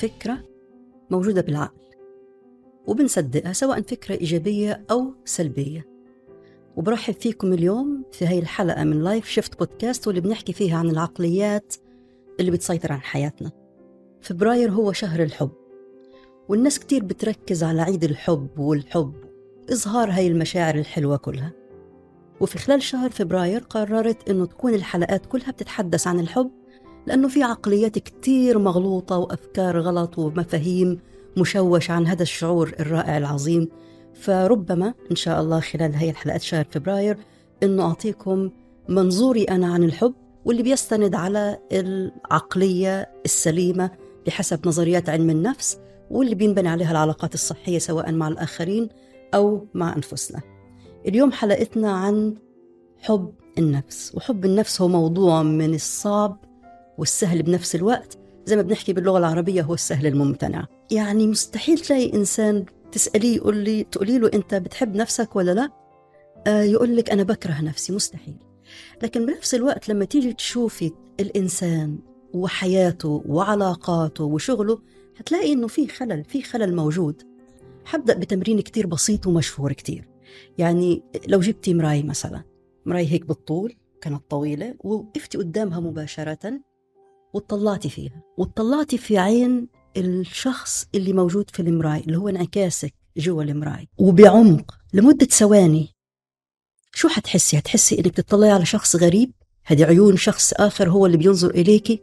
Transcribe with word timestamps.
فكرة 0.00 0.44
موجودة 1.10 1.40
بالعقل 1.40 1.80
وبنصدقها 2.86 3.52
سواء 3.52 3.82
فكرة 3.82 4.14
إيجابية 4.14 4.84
أو 4.90 5.14
سلبية. 5.24 5.86
وبرحب 6.76 7.14
فيكم 7.14 7.52
اليوم 7.52 8.04
في 8.12 8.26
هاي 8.26 8.38
الحلقة 8.38 8.84
من 8.84 9.02
Life 9.02 9.28
Shift 9.28 9.58
Podcast 9.58 10.06
واللي 10.06 10.20
بنحكي 10.20 10.52
فيها 10.52 10.78
عن 10.78 10.88
العقليات 10.88 11.74
اللي 12.40 12.50
بتسيطر 12.50 12.92
عن 12.92 13.00
حياتنا. 13.00 13.50
فبراير 14.20 14.70
هو 14.70 14.92
شهر 14.92 15.22
الحب 15.22 15.50
والناس 16.48 16.78
كتير 16.78 17.04
بتركز 17.04 17.64
على 17.64 17.82
عيد 17.82 18.04
الحب 18.04 18.58
والحب 18.58 19.14
إظهار 19.72 20.10
هاي 20.10 20.26
المشاعر 20.26 20.74
الحلوة 20.74 21.16
كلها. 21.16 21.52
وفي 22.40 22.58
خلال 22.58 22.82
شهر 22.82 23.10
فبراير 23.10 23.60
قررت 23.60 24.30
إنه 24.30 24.46
تكون 24.46 24.74
الحلقات 24.74 25.26
كلها 25.26 25.50
بتتحدث 25.50 26.06
عن 26.06 26.20
الحب 26.20 26.59
لأنه 27.06 27.28
في 27.28 27.42
عقليات 27.42 27.98
كتير 27.98 28.58
مغلوطة 28.58 29.18
وأفكار 29.18 29.80
غلط 29.80 30.18
ومفاهيم 30.18 30.98
مشوش 31.36 31.90
عن 31.90 32.06
هذا 32.06 32.22
الشعور 32.22 32.74
الرائع 32.80 33.18
العظيم. 33.18 33.68
فربما 34.14 34.94
إن 35.10 35.16
شاء 35.16 35.40
الله 35.40 35.60
خلال 35.60 35.94
هي 35.94 36.10
الحلقات 36.10 36.42
شهر 36.42 36.64
فبراير 36.70 37.18
إنه 37.62 37.82
أعطيكم 37.82 38.50
منظوري 38.88 39.44
أنا 39.44 39.66
عن 39.66 39.84
الحب 39.84 40.14
واللي 40.44 40.62
بيستند 40.62 41.14
على 41.14 41.58
العقلية 41.72 43.10
السليمة 43.24 43.90
بحسب 44.26 44.68
نظريات 44.68 45.08
علم 45.08 45.30
النفس 45.30 45.78
واللي 46.10 46.34
بينبني 46.34 46.68
عليها 46.68 46.90
العلاقات 46.90 47.34
الصحية 47.34 47.78
سواء 47.78 48.12
مع 48.12 48.28
الآخرين 48.28 48.88
أو 49.34 49.66
مع 49.74 49.96
أنفسنا. 49.96 50.40
اليوم 51.06 51.32
حلقتنا 51.32 51.92
عن 51.92 52.34
حب 52.98 53.32
النفس 53.58 54.12
وحب 54.14 54.44
النفس 54.44 54.80
هو 54.80 54.88
موضوع 54.88 55.42
من 55.42 55.74
الصعب 55.74 56.44
والسهل 57.00 57.42
بنفس 57.42 57.74
الوقت. 57.74 58.18
زي 58.46 58.56
ما 58.56 58.62
بنحكي 58.62 58.92
باللغة 58.92 59.18
العربية 59.18 59.62
هو 59.62 59.74
السهل 59.74 60.06
الممتنع. 60.06 60.66
يعني 60.90 61.26
مستحيل 61.26 61.78
تلاقي 61.78 62.12
إنسان 62.14 62.64
تسأليه 62.92 63.36
يقول 63.36 63.56
لي 63.56 63.84
تقولي 63.84 64.18
له 64.18 64.30
أنت 64.34 64.54
بتحب 64.54 64.94
نفسك 64.94 65.36
ولا 65.36 65.50
لأ؟ 65.50 65.70
آه 66.46 66.62
يقول 66.62 66.96
لك 66.96 67.10
أنا 67.10 67.22
بكره 67.22 67.60
نفسي 67.60 67.92
مستحيل. 67.92 68.36
لكن 69.02 69.26
بنفس 69.26 69.54
الوقت 69.54 69.88
لما 69.88 70.04
تيجي 70.04 70.32
تشوفي 70.32 70.92
الإنسان 71.20 71.98
وحياته 72.34 73.22
وعلاقاته 73.26 74.24
وشغله 74.24 74.78
هتلاقي 75.16 75.52
إنه 75.52 75.66
في 75.66 75.88
خلل 75.88 76.24
في 76.24 76.42
خلل 76.42 76.76
موجود. 76.76 77.22
حبدأ 77.84 78.14
بتمرين 78.14 78.60
كتير 78.60 78.86
بسيط 78.86 79.26
ومشهور 79.26 79.72
كتير. 79.72 80.08
يعني 80.58 81.02
لو 81.28 81.40
جبتي 81.40 81.74
مراي 81.74 82.02
مثلا 82.02 82.42
مراي 82.86 83.06
هيك 83.12 83.26
بالطول 83.26 83.74
كانت 84.00 84.22
طويلة 84.30 84.74
وقفتي 84.84 85.38
قدامها 85.38 85.80
مباشرة 85.80 86.60
وطلعتي 87.34 87.88
فيها. 87.88 88.22
وطلعتي 88.38 88.98
في 88.98 89.18
عين 89.18 89.68
الشخص 89.96 90.86
اللي 90.94 91.12
موجود 91.12 91.50
في 91.50 91.62
المراي 91.62 92.00
اللي 92.00 92.18
هو 92.18 92.28
انعكاسك 92.28 92.94
جوا 93.16 93.42
المراي. 93.42 93.88
وبعمق 93.98 94.74
لمدة 94.92 95.26
ثواني. 95.26 95.88
شو 96.92 97.08
حتحسي؟ 97.08 97.58
هتحسي 97.58 97.94
إنك 97.98 98.06
بتطلعي 98.06 98.50
على 98.50 98.64
شخص 98.66 98.96
غريب؟ 98.96 99.32
هذه 99.64 99.84
عيون 99.84 100.16
شخص 100.16 100.52
آخر 100.52 100.90
هو 100.90 101.06
اللي 101.06 101.16
بينظر 101.16 101.50
إليكي 101.50 102.02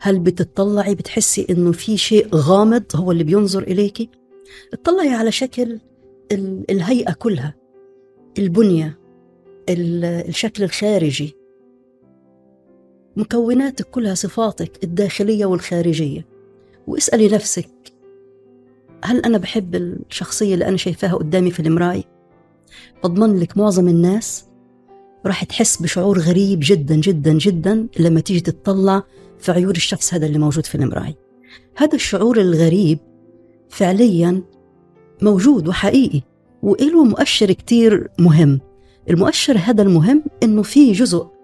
هل 0.00 0.18
بتطلعي؟ 0.18 0.94
بتحسي 0.94 1.46
إنه 1.50 1.72
في 1.72 1.96
شيء 1.96 2.34
غامض 2.34 2.84
هو 2.94 3.12
اللي 3.12 3.24
بينظر 3.24 3.62
إليكي 3.62 4.10
اطلعي 4.72 5.08
على 5.08 5.32
شكل 5.32 5.80
الهيئة 6.70 7.12
كلها. 7.12 7.54
البنية 8.38 8.98
الشكل 9.68 10.64
الخارجي. 10.64 11.34
مكوناتك 13.16 13.84
كلها 13.90 14.14
صفاتك 14.14 14.84
الداخلية 14.84 15.46
والخارجية. 15.46 16.26
واسألي 16.86 17.28
نفسك 17.28 17.68
هل 19.04 19.20
أنا 19.20 19.38
بحب 19.38 19.74
الشخصية 19.74 20.54
اللي 20.54 20.68
أنا 20.68 20.76
شايفاها 20.76 21.14
قدامي 21.14 21.50
في 21.50 21.60
المراية؟ 21.60 22.04
أضمن 23.04 23.38
لك 23.38 23.56
معظم 23.56 23.88
الناس 23.88 24.44
راح 25.26 25.44
تحس 25.44 25.82
بشعور 25.82 26.18
غريب 26.18 26.58
جدا 26.62 26.94
جدا 26.94 27.32
جدا 27.32 27.86
لما 27.98 28.20
تيجي 28.20 28.40
تطلع 28.40 29.02
في 29.38 29.52
عيون 29.52 29.70
الشخص 29.70 30.14
هذا 30.14 30.26
اللي 30.26 30.38
موجود 30.38 30.66
في 30.66 30.74
المراية. 30.74 31.18
هذا 31.76 31.94
الشعور 31.94 32.40
الغريب 32.40 32.98
فعليا 33.68 34.42
موجود 35.22 35.68
وحقيقي 35.68 36.20
وإله 36.62 37.04
مؤشر 37.04 37.52
كتير 37.52 38.08
مهم. 38.18 38.60
المؤشر 39.10 39.58
هذا 39.58 39.82
المهم 39.82 40.24
إنه 40.42 40.62
في 40.62 40.92
جزء 40.92 41.35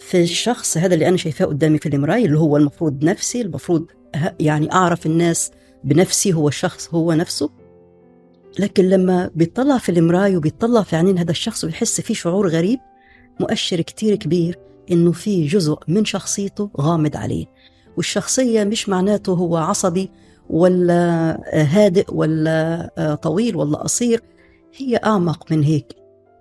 في 0.00 0.22
الشخص 0.22 0.76
هذا 0.76 0.94
اللي 0.94 1.08
أنا 1.08 1.16
شايفاه 1.16 1.46
قدامي 1.46 1.78
في 1.78 1.88
المراية 1.88 2.24
اللي 2.24 2.38
هو 2.38 2.56
المفروض 2.56 3.04
نفسي 3.04 3.40
المفروض 3.40 3.86
يعني 4.40 4.72
أعرف 4.72 5.06
الناس 5.06 5.50
بنفسي 5.84 6.32
هو 6.32 6.48
الشخص 6.48 6.94
هو 6.94 7.12
نفسه. 7.12 7.50
لكن 8.58 8.88
لما 8.88 9.30
بيطلع 9.34 9.78
في 9.78 9.88
المراية 9.88 10.36
وبيطلع 10.36 10.82
في 10.82 10.96
عينين 10.96 11.18
هذا 11.18 11.30
الشخص 11.30 11.64
ويحس 11.64 12.00
فيه 12.00 12.14
شعور 12.14 12.48
غريب 12.48 12.78
مؤشر 13.40 13.80
كتير 13.80 14.16
كبير 14.16 14.58
إنه 14.90 15.12
في 15.12 15.46
جزء 15.46 15.78
من 15.88 16.04
شخصيته 16.04 16.70
غامض 16.80 17.16
عليه. 17.16 17.46
والشخصية 17.96 18.64
مش 18.64 18.88
معناته 18.88 19.32
هو 19.32 19.56
عصبي 19.56 20.10
ولا 20.50 21.30
هادئ 21.52 22.06
ولا 22.14 23.18
طويل 23.22 23.56
ولا 23.56 23.78
قصير 23.78 24.22
هي 24.76 24.96
أعمق 24.96 25.52
من 25.52 25.62
هيك. 25.62 25.86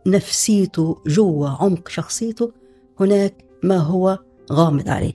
نفسيته 0.08 0.98
جوا 1.08 1.50
عمق 1.50 1.90
شخصيته 1.90 2.52
هناك 3.00 3.49
ما 3.64 3.78
هو 3.78 4.20
غامض 4.52 4.90
عليه. 4.90 5.14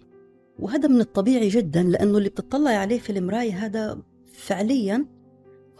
وهذا 0.58 0.88
من 0.88 1.00
الطبيعي 1.00 1.48
جدا 1.48 1.82
لأنه 1.82 2.18
اللي 2.18 2.28
بتطلعي 2.28 2.76
عليه 2.76 2.98
في 2.98 3.10
المراية 3.10 3.52
هذا 3.64 4.02
فعليا 4.32 5.06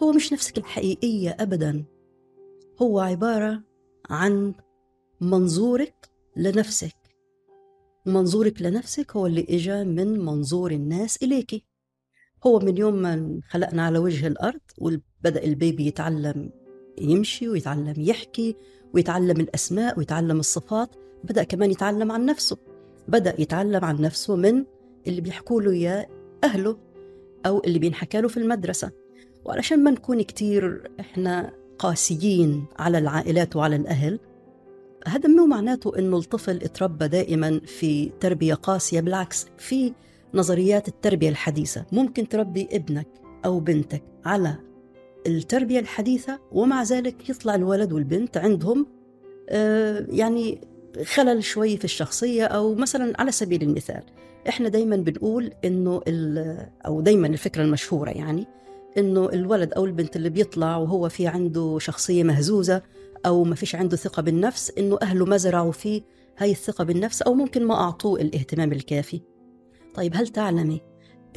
هو 0.03 0.13
مش 0.13 0.33
نفسك 0.33 0.59
الحقيقية 0.59 1.37
أبدا. 1.41 1.85
هو 2.83 3.01
عبارة 3.01 3.63
عن 4.11 4.55
منظورك 5.21 6.11
لنفسك. 6.37 6.97
ومنظورك 8.07 8.63
لنفسك 8.63 9.17
هو 9.17 9.27
اللي 9.27 9.47
إجا 9.51 9.85
من 9.85 10.19
منظور 10.25 10.71
الناس 10.71 11.23
إليك. 11.23 11.65
هو 12.47 12.59
من 12.59 12.77
يوم 12.77 12.95
ما 12.95 13.41
خلقنا 13.49 13.83
على 13.83 13.99
وجه 13.99 14.27
الأرض 14.27 14.61
وبدأ 14.79 15.45
البيبي 15.45 15.87
يتعلم 15.87 16.51
يمشي 17.01 17.49
ويتعلم 17.49 17.95
يحكي 17.97 18.57
ويتعلم 18.95 19.41
الأسماء 19.41 19.99
ويتعلم 19.99 20.41
الصفات 20.41 20.97
بدأ 21.25 21.43
كمان 21.43 21.71
يتعلم 21.71 22.12
عن 22.12 22.27
نفسه. 22.27 22.57
بدأ 23.09 23.35
يتعلم 23.39 23.85
عن 23.85 24.01
نفسه 24.01 24.37
من 24.37 24.65
اللي 25.07 25.21
بيحكوا 25.21 25.62
له 25.62 25.75
يا 25.75 26.07
أهله 26.45 26.77
أو 27.47 27.62
اللي 27.65 27.79
بينحكى 27.79 28.21
له 28.21 28.29
في 28.29 28.37
المدرسة. 28.37 28.91
وعلشان 29.45 29.85
ما 29.85 29.91
نكون 29.91 30.23
كتير 30.23 30.91
إحنا 31.01 31.53
قاسيين 31.79 32.65
على 32.79 32.99
العائلات 32.99 33.57
وعلى 33.57 33.77
الأهل 33.77 34.21
هذا 35.07 35.29
مو 35.29 35.47
معناته 35.47 35.99
إنه 35.99 36.19
الطفل 36.19 36.57
اتربى 36.62 37.09
دائما 37.09 37.61
في 37.67 38.12
تربية 38.21 38.55
قاسية 38.55 39.01
بالعكس 39.01 39.47
في 39.59 39.93
نظريات 40.35 40.89
التربية 40.89 41.29
الحديثة. 41.29 41.85
ممكن 41.93 42.29
تربي 42.29 42.69
ابنك 42.73 43.09
أو 43.45 43.61
بنتك 43.61 44.03
على 44.25 44.56
التربية 45.27 45.81
الحديثة 45.81 46.41
ومع 46.53 46.83
ذلك 46.83 47.31
يطلع 47.31 47.55
الولد 47.55 47.93
والبنت 47.93 48.37
عندهم 48.37 48.87
آه 49.49 50.06
يعني 50.09 50.61
خلل 51.03 51.44
شوي 51.44 51.77
في 51.77 51.84
الشخصية 51.84 52.44
أو 52.44 52.75
مثلا 52.75 53.21
على 53.21 53.32
سبيل 53.32 53.62
المثال 53.62 54.03
إحنا 54.49 54.69
دايما 54.69 54.97
بنقول 54.97 55.53
إنه 55.65 56.00
أو 56.87 57.00
دايما 57.00 57.27
الفكرة 57.27 57.62
المشهورة 57.62 58.10
يعني 58.10 58.47
إنه 58.99 59.28
الولد 59.28 59.72
أو 59.72 59.84
البنت 59.84 60.16
اللي 60.16 60.31
بيطلع 60.31 60.77
وهو 60.77 61.09
في 61.09 61.27
عنده 61.27 61.78
شخصية 61.81 62.22
مهزوزة 62.22 62.82
أو 63.26 63.44
ما 63.44 63.55
فيش 63.55 63.75
عنده 63.75 63.96
ثقة 63.96 64.23
بالنفس 64.23 64.73
إنه 64.79 64.99
أهله 65.02 65.25
ما 65.25 65.37
زرعوا 65.37 65.73
فيه 65.73 66.02
هاي 66.38 66.50
الثقة 66.50 66.85
بالنفس 66.85 67.23
أو 67.23 67.35
ممكن 67.35 67.67
ما 67.67 67.75
أعطوه 67.75 68.20
الاهتمام 68.20 68.73
الكافي. 68.73 69.20
طيب 69.94 70.12
هل 70.17 70.29
تعلمي 70.29 70.81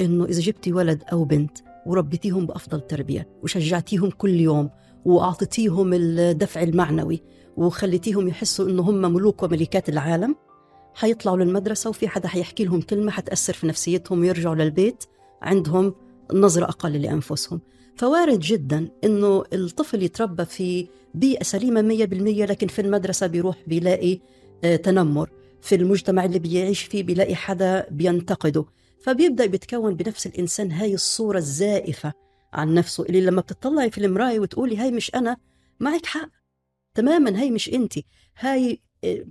إنه 0.00 0.24
إذا 0.24 0.40
جبتي 0.40 0.72
ولد 0.72 1.02
أو 1.12 1.24
بنت 1.24 1.58
وربيتيهم 1.86 2.46
بأفضل 2.46 2.80
تربية 2.80 3.28
وشجعتيهم 3.42 4.10
كل 4.10 4.40
يوم 4.40 4.70
وأعطيتيهم 5.04 5.92
الدفع 5.92 6.62
المعنوي 6.62 7.22
وخليتيهم 7.56 8.28
يحسوا 8.28 8.68
إنه 8.68 8.82
هم 8.82 9.12
ملوك 9.14 9.42
وملكات 9.42 9.88
العالم. 9.88 10.36
حيطلعوا 10.94 11.36
للمدرسة 11.36 11.90
وفي 11.90 12.08
حدا 12.08 12.28
حيحكي 12.28 12.64
لهم 12.64 12.80
كلمة 12.80 13.10
حتأثر 13.10 13.52
في 13.52 13.66
نفسيتهم 13.66 14.20
ويرجعوا 14.20 14.54
للبيت 14.54 15.04
عندهم 15.42 15.94
نظرة 16.34 16.64
أقل 16.64 17.02
لأنفسهم. 17.02 17.60
فوارد 17.96 18.40
جدا 18.40 18.88
إنه 19.04 19.44
الطفل 19.52 20.02
يتربى 20.02 20.44
في 20.44 20.88
سليمة 21.42 21.82
مية 21.82 22.04
بالمية 22.04 22.44
لكن 22.44 22.66
في 22.66 22.80
المدرسة 22.80 23.26
بيروح 23.26 23.56
بيلاقي 23.66 24.18
تنمر. 24.82 25.30
في 25.60 25.74
المجتمع 25.74 26.24
اللي 26.24 26.38
بيعيش 26.38 26.82
فيه 26.82 27.02
بيلاقي 27.02 27.34
حدا 27.34 27.86
بينتقده. 27.90 28.64
فبيبدأ 29.00 29.46
بيتكون 29.46 29.94
بنفس 29.94 30.26
الإنسان 30.26 30.72
هاي 30.72 30.94
الصورة 30.94 31.38
الزائفة. 31.38 32.12
عن 32.52 32.74
نفسه 32.74 33.04
اللي 33.04 33.20
لما 33.20 33.40
بتطلعي 33.40 33.90
في 33.90 33.98
المراية 33.98 34.40
وتقولي 34.40 34.76
هاي 34.76 34.90
مش 34.90 35.14
أنا 35.14 35.36
معك 35.80 36.06
حق. 36.06 36.28
تماما 36.94 37.40
هاي 37.40 37.50
مش 37.50 37.68
أنت. 37.68 37.92
هاي 38.38 38.80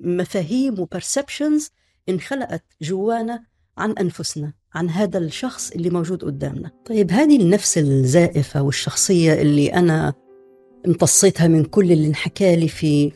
مفاهيم 0.02 0.80
وبرسبشنز 0.80 1.70
انخلقت 2.10 2.64
جوانا 2.82 3.44
عن 3.78 3.92
أنفسنا 3.92 4.54
عن 4.74 4.90
هذا 4.90 5.18
الشخص 5.18 5.72
اللي 5.72 5.90
موجود 5.90 6.24
قدامنا. 6.24 6.72
طيب 6.86 7.12
هذه 7.12 7.42
النفس 7.42 7.78
الزائفة 7.78 8.62
والشخصية 8.62 9.42
اللي 9.42 9.74
أنا 9.74 10.14
امتصيتها 10.88 11.48
من 11.48 11.64
كل 11.64 11.92
اللي 11.92 12.08
انحكى 12.08 12.56
لي 12.56 12.68
في 12.68 13.12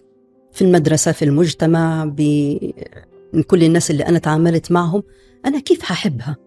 في 0.52 0.62
المدرسة 0.62 1.12
في 1.12 1.26
المجتمع 1.26 2.06
ب... 2.06 2.22
من 3.34 3.44
كل 3.44 3.64
الناس 3.64 3.92
اللي 3.92 4.06
أنا 4.06 4.20
تعاملت 4.20 4.72
معهم 4.72 5.04
أنا 5.46 5.60
كيف 5.60 5.92
هحبها 5.92 6.38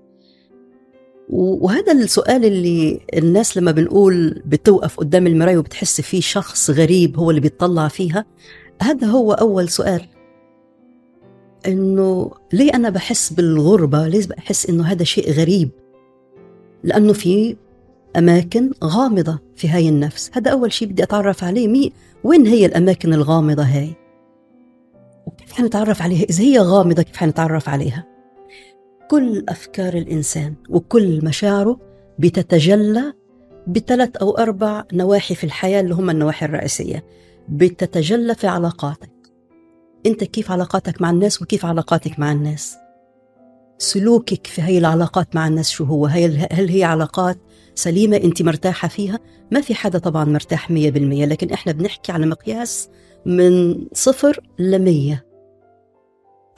وهذا 1.31 1.93
السؤال 1.93 2.45
اللي 2.45 3.01
الناس 3.15 3.57
لما 3.57 3.71
بنقول 3.71 4.43
بتوقف 4.47 4.97
قدام 4.97 5.27
المراية 5.27 5.59
وبتحس 5.59 6.01
فيه 6.01 6.21
شخص 6.21 6.71
غريب 6.71 7.19
هو 7.19 7.31
اللي 7.31 7.41
بيطلع 7.41 7.89
فيها 7.89 8.25
هذا 8.83 9.07
هو 9.07 9.33
أول 9.33 9.69
سؤال. 9.69 10.03
إنه 11.67 12.31
ليه 12.53 12.75
أنا 12.75 12.91
بحس 12.91 13.33
بالغربة؟ 13.33 14.09
ليه 14.09 14.27
بحس 14.27 14.67
إنه 14.67 14.85
هذا 14.85 15.05
شيء 15.05 15.33
غريب؟ 15.33 15.71
لأنه 16.83 17.13
في 17.13 17.57
أماكن 18.17 18.71
غامضة 18.85 19.39
في 19.57 19.69
هاي 19.69 19.89
النفس. 19.89 20.31
هذا 20.35 20.51
أول 20.51 20.73
شيء 20.73 20.89
بدي 20.89 21.03
أتعرف 21.03 21.45
عليه. 21.45 21.69
مي 21.69 21.93
وين 22.25 22.47
هي 22.47 22.67
الأماكن 22.67 23.15
الغامضة 23.15 23.63
هاي؟ 23.63 23.95
وكيف 25.27 25.53
حنتعرف 25.53 26.03
عليها؟ 26.03 26.25
إذا 26.25 26.45
هي 26.45 26.59
غامضة 26.59 27.03
كيف 27.03 27.17
حنتعرف 27.17 27.69
عليها؟ 27.69 28.14
كل 29.11 29.45
أفكار 29.49 29.95
الإنسان 29.95 30.55
وكل 30.71 31.25
مشاعره 31.25 31.81
بتتجلى 32.19 33.13
بثلاث 33.67 34.17
أو 34.17 34.39
أربع 34.39 34.85
نواحي 34.93 35.35
في 35.35 35.45
الحياة 35.45 35.81
اللي 35.81 35.95
هم 35.95 36.11
النواحي 36.11 36.47
الرئيسية. 36.47 37.05
بتتجلى 37.49 38.35
في 38.35 38.47
علاقاتك. 38.47 39.11
أنت 40.07 40.25
كيف 40.25 40.51
علاقاتك 40.51 41.03
مع 41.03 41.11
الناس 41.11 41.43
وكيف 41.43 41.67
علاقاتك 41.67 42.19
مع 42.19 42.33
الناس. 42.33 42.77
سلوكك 43.79 44.47
في 44.47 44.63
هاي 44.63 44.79
العلاقات 44.79 45.37
مع 45.37 45.47
الناس 45.49 45.71
شو 45.71 45.85
هو؟ 45.85 46.07
هل, 46.07 46.47
هل 46.53 46.69
هي 46.69 46.85
علاقات 46.85 47.39
سليمة 47.75 48.17
أنت 48.17 48.43
مرتاحة 48.43 48.89
فيها؟ 48.89 49.19
ما 49.51 49.61
في 49.61 49.75
حدا 49.75 49.99
طبعا 49.99 50.25
مرتاح 50.25 50.71
مية 50.71 50.91
بالمية 50.91 51.25
لكن 51.27 51.51
إحنا 51.51 51.73
بنحكي 51.73 52.13
على 52.13 52.27
مقياس 52.27 52.89
من 53.27 53.77
صفر 53.93 54.41
لمية. 54.59 55.24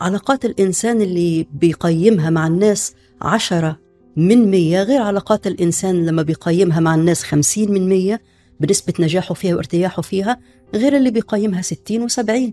علاقات 0.00 0.44
الإنسان 0.44 1.00
اللي 1.02 1.46
بيقيمها 1.52 2.30
مع 2.30 2.46
الناس 2.46 2.94
عشرة 3.22 3.78
من 4.16 4.50
مية 4.50 4.82
غير 4.82 5.02
علاقات 5.02 5.46
الإنسان 5.46 6.06
لما 6.06 6.22
بيقيمها 6.22 6.80
مع 6.80 6.94
الناس 6.94 7.22
خمسين 7.22 7.72
من 7.72 7.88
مية 7.88 8.22
بنسبة 8.60 8.94
نجاحه 9.00 9.34
فيها 9.34 9.56
وارتياحه 9.56 10.02
فيها 10.02 10.40
غير 10.74 10.96
اللي 10.96 11.10
بيقيمها 11.10 11.62
ستين 11.62 12.02
وسبعين. 12.02 12.52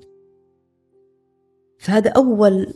فهذا 1.80 2.10
أول 2.10 2.74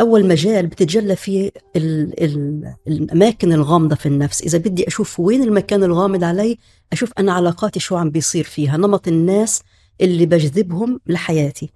أول 0.00 0.26
مجال 0.26 0.66
بتتجلى 0.66 1.16
فيه 1.16 1.50
ال 1.76 2.22
ال 2.24 2.74
الأماكن 2.88 3.52
الغامضة 3.52 3.96
في 3.96 4.06
النفس. 4.06 4.42
إذا 4.42 4.58
بدي 4.58 4.88
أشوف 4.88 5.20
وين 5.20 5.42
المكان 5.42 5.84
الغامض 5.84 6.24
علي 6.24 6.58
أشوف 6.92 7.12
أنا 7.18 7.32
علاقاتي 7.32 7.80
شو 7.80 7.96
عم 7.96 8.10
بيصير 8.10 8.44
فيها 8.44 8.76
نمط 8.76 9.08
الناس 9.08 9.62
اللي 10.00 10.26
بجذبهم 10.26 11.00
لحياتي. 11.06 11.72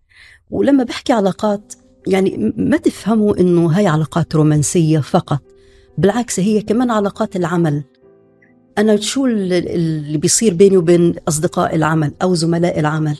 ولما 0.50 0.84
بحكي 0.84 1.12
علاقات 1.12 1.74
يعني 2.06 2.52
ما 2.56 2.76
تفهموا 2.76 3.40
إنه 3.40 3.66
هاي 3.66 3.86
علاقات 3.86 4.34
رومانسية 4.34 4.98
فقط 4.98 5.40
بالعكس 5.98 6.40
هي 6.40 6.62
كمان 6.62 6.90
علاقات 6.90 7.36
العمل. 7.36 7.82
أنا 8.78 8.96
شو 8.96 9.26
اللي 9.26 10.18
بيصير 10.18 10.54
بيني 10.54 10.76
وبين 10.76 11.14
أصدقاء 11.28 11.74
العمل 11.74 12.12
أو 12.22 12.34
زملاء 12.34 12.80
العمل؟ 12.80 13.18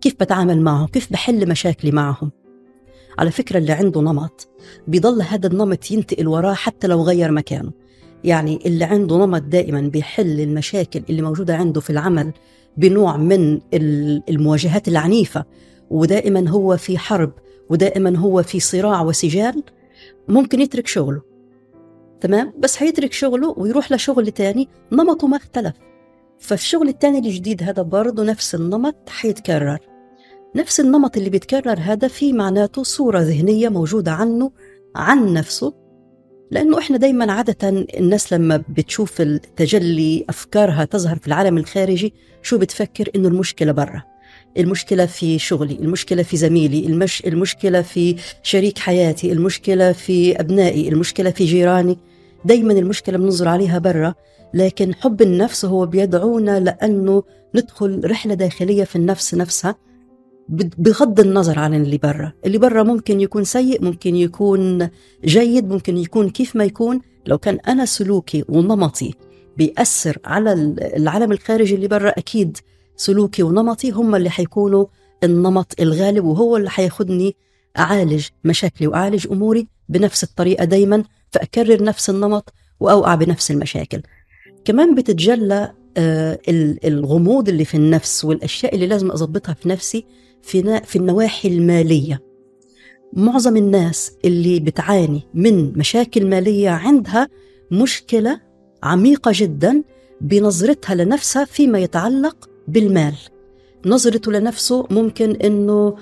كيف 0.00 0.14
بتعامل 0.20 0.60
معهم؟ 0.60 0.86
كيف 0.86 1.12
بحل 1.12 1.48
مشاكلي 1.48 1.90
معهم؟ 1.90 2.30
على 3.18 3.30
فكرة 3.30 3.58
اللي 3.58 3.72
عنده 3.72 4.00
نمط 4.00 4.48
بيضل 4.88 5.22
هذا 5.22 5.46
النمط 5.46 5.90
ينتقل 5.90 6.28
وراه 6.28 6.54
حتى 6.54 6.86
لو 6.86 7.02
غير 7.02 7.32
مكانه. 7.32 7.72
يعني 8.24 8.58
اللي 8.66 8.84
عنده 8.84 9.26
نمط 9.26 9.42
دائما 9.42 9.80
بيحل 9.80 10.40
المشاكل 10.40 11.02
اللي 11.10 11.22
موجودة 11.22 11.56
عنده 11.56 11.80
في 11.80 11.90
العمل 11.90 12.32
بنوع 12.76 13.16
من 13.16 13.60
المواجهات 14.28 14.88
العنيفة 14.88 15.44
ودائما 15.90 16.48
هو 16.48 16.76
في 16.76 16.98
حرب 16.98 17.32
ودائما 17.70 18.18
هو 18.18 18.42
في 18.42 18.60
صراع 18.60 19.02
وسجال 19.02 19.62
ممكن 20.28 20.60
يترك 20.60 20.86
شغله. 20.86 21.22
تمام؟ 22.20 22.52
بس 22.58 22.82
هيترك 22.82 23.12
شغله 23.12 23.54
ويروح 23.56 23.92
لشغل 23.92 24.30
تاني 24.30 24.68
نمطه 24.92 25.26
ما 25.26 25.36
اختلف. 25.36 25.74
فالشغل 26.38 26.88
التاني 26.88 27.18
الجديد 27.18 27.62
هذا 27.62 27.82
برضه 27.82 28.24
نفس 28.24 28.54
النمط 28.54 29.08
حيتكرر. 29.08 29.78
نفس 30.56 30.80
النمط 30.80 31.16
اللي 31.16 31.30
بيتكرر 31.30 31.78
هذا 31.80 32.08
في 32.08 32.32
معناته 32.32 32.82
صورة 32.82 33.20
ذهنية 33.20 33.68
موجودة 33.68 34.12
عنه 34.12 34.50
عن 34.96 35.32
نفسه. 35.32 35.74
لأنه 36.50 36.78
إحنا 36.78 36.96
دايما 36.96 37.32
عادة 37.32 37.68
الناس 37.98 38.32
لما 38.32 38.62
بتشوف 38.68 39.20
التجلي 39.20 40.24
أفكارها 40.28 40.84
تظهر 40.84 41.16
في 41.16 41.26
العالم 41.26 41.58
الخارجي 41.58 42.14
شو 42.42 42.58
بتفكر؟ 42.58 43.10
إنه 43.16 43.28
المشكلة 43.28 43.72
برا. 43.72 44.02
المشكلة 44.58 45.06
في 45.06 45.38
شغلي 45.38 45.74
المشكلة 45.74 46.22
في 46.22 46.36
زميلي 46.36 46.86
المش... 46.86 47.22
المشكلة 47.26 47.82
في 47.82 48.16
شريك 48.42 48.78
حياتي 48.78 49.32
المشكلة 49.32 49.92
في 49.92 50.40
أبنائي 50.40 50.88
المشكلة 50.88 51.30
في 51.30 51.44
جيراني. 51.44 51.98
دايما 52.44 52.72
المشكلة 52.72 53.18
بننظر 53.18 53.48
عليها 53.48 53.78
برا 53.78 54.14
لكن 54.54 54.94
حب 54.94 55.22
النفس 55.22 55.64
هو 55.64 55.86
بيدعونا 55.86 56.60
لأنه 56.60 57.22
ندخل 57.54 58.00
رحلة 58.04 58.34
داخلية 58.34 58.84
في 58.84 58.96
النفس 58.96 59.34
نفسها 59.34 59.76
بغض 60.78 61.20
النظر 61.20 61.58
عن 61.58 61.74
اللي 61.74 61.98
برا. 61.98 62.32
اللي 62.46 62.58
برا 62.58 62.82
ممكن 62.82 63.20
يكون 63.20 63.44
سيء 63.44 63.84
ممكن 63.84 64.16
يكون 64.16 64.88
جيد 65.24 65.68
ممكن 65.68 65.96
يكون 65.96 66.30
كيف 66.30 66.56
ما 66.56 66.64
يكون. 66.64 67.00
لو 67.26 67.38
كان 67.38 67.58
أنا 67.68 67.84
سلوكي 67.84 68.44
ونمطي 68.48 69.14
بيأثر 69.56 70.18
على 70.24 70.52
العالم 70.96 71.32
الخارجي 71.32 71.74
اللي 71.74 71.88
برا 71.88 72.08
أكيد 72.10 72.58
سلوكي 72.98 73.42
ونمطي 73.42 73.90
هم 73.90 74.14
اللي 74.14 74.30
حيكونوا 74.30 74.86
النمط 75.24 75.74
الغالب 75.80 76.24
وهو 76.24 76.56
اللي 76.56 76.70
حياخدني 76.70 77.36
أعالج 77.78 78.26
مشاكلي 78.44 78.86
وأعالج 78.86 79.26
أموري 79.30 79.68
بنفس 79.88 80.24
الطريقة 80.24 80.64
دايما 80.64 81.04
فأكرر 81.32 81.82
نفس 81.82 82.10
النمط 82.10 82.52
وأوقع 82.80 83.14
بنفس 83.14 83.50
المشاكل. 83.50 84.02
كمان 84.64 84.94
بتتجلى 84.94 85.72
آه، 85.96 86.38
الغموض 86.84 87.48
اللي 87.48 87.64
في 87.64 87.76
النفس 87.76 88.24
والأشياء 88.24 88.74
اللي 88.74 88.86
لازم 88.86 89.10
أضبطها 89.10 89.52
في 89.52 89.68
نفسي 89.68 90.04
في, 90.42 90.80
في 90.84 90.96
النواحي 90.96 91.48
المالية. 91.48 92.22
معظم 93.12 93.56
الناس 93.56 94.12
اللي 94.24 94.60
بتعاني 94.60 95.22
من 95.34 95.78
مشاكل 95.78 96.26
مالية 96.26 96.70
عندها 96.70 97.28
مشكلة 97.70 98.40
عميقة 98.82 99.30
جدا 99.34 99.82
بنظرتها 100.20 100.94
لنفسها 100.94 101.44
فيما 101.44 101.78
يتعلق 101.78 102.48
بالمال. 102.68 103.14
نظرته 103.86 104.32
لنفسه 104.32 104.86
ممكن 104.90 105.30
إنه 105.30 105.96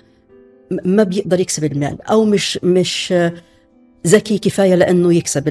ما 0.85 1.03
بيقدر 1.03 1.41
يكسب 1.41 1.65
المال 1.65 2.03
أو 2.03 2.25
مش 2.25 2.59
مش 2.63 3.15
ذكي 4.07 4.39
كفاية 4.39 4.75
لأنه 4.75 5.15
يكسب 5.15 5.49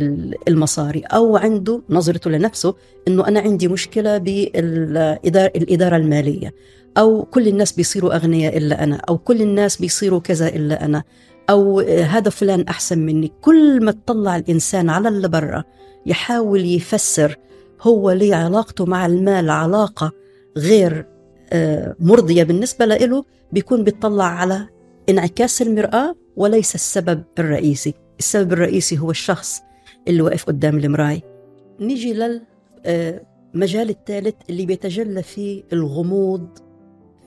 المصاري 0.47 0.99
أو 0.99 1.37
عنده 1.37 1.81
نظرته 1.89 2.29
لنفسه 2.29 2.75
إنه 3.07 3.27
أنا 3.27 3.39
عندي 3.39 3.67
مشكلة 3.67 4.17
بالإدارة 4.17 5.95
المالية 5.97 6.53
أو 6.97 7.23
كل 7.23 7.47
الناس 7.47 7.71
بيصيروا 7.71 8.15
أغنياء 8.15 8.57
إلا 8.57 8.83
أنا 8.83 8.95
أو 8.95 9.17
كل 9.17 9.41
الناس 9.41 9.77
بيصيروا 9.77 10.19
كذا 10.19 10.47
إلا 10.47 10.85
أنا 10.85 11.03
أو 11.49 11.79
هذا 11.79 12.29
فلان 12.29 12.61
أحسن 12.61 12.99
مني. 12.99 13.31
كل 13.41 13.85
ما 13.85 13.91
تطلع 13.91 14.35
الإنسان 14.37 14.89
على 14.89 15.09
اللي 15.09 15.27
برا 15.27 15.63
يحاول 16.05 16.65
يفسر 16.65 17.37
هو 17.81 18.11
ليه 18.11 18.35
علاقته 18.35 18.85
مع 18.85 19.05
المال 19.05 19.49
علاقة 19.49 20.11
غير 20.57 21.05
آه، 21.53 21.95
مرضية 21.99 22.43
بالنسبة 22.43 22.85
له 22.85 23.25
بيكون 23.51 23.83
بيطلع 23.83 24.25
على 24.25 24.67
انعكاس 25.09 25.61
المرأة 25.61 26.15
وليس 26.35 26.75
السبب 26.75 27.23
الرئيسي. 27.39 27.93
السبب 28.19 28.53
الرئيسي 28.53 28.99
هو 28.99 29.11
الشخص 29.11 29.61
اللي 30.07 30.21
واقف 30.21 30.45
قدام 30.45 30.77
المراية. 30.77 31.21
نيجي 31.79 32.13
للمجال 32.13 33.89
الثالث 33.89 34.35
اللي 34.49 34.65
بيتجلى 34.65 35.23
فيه 35.23 35.63
الغموض 35.73 36.47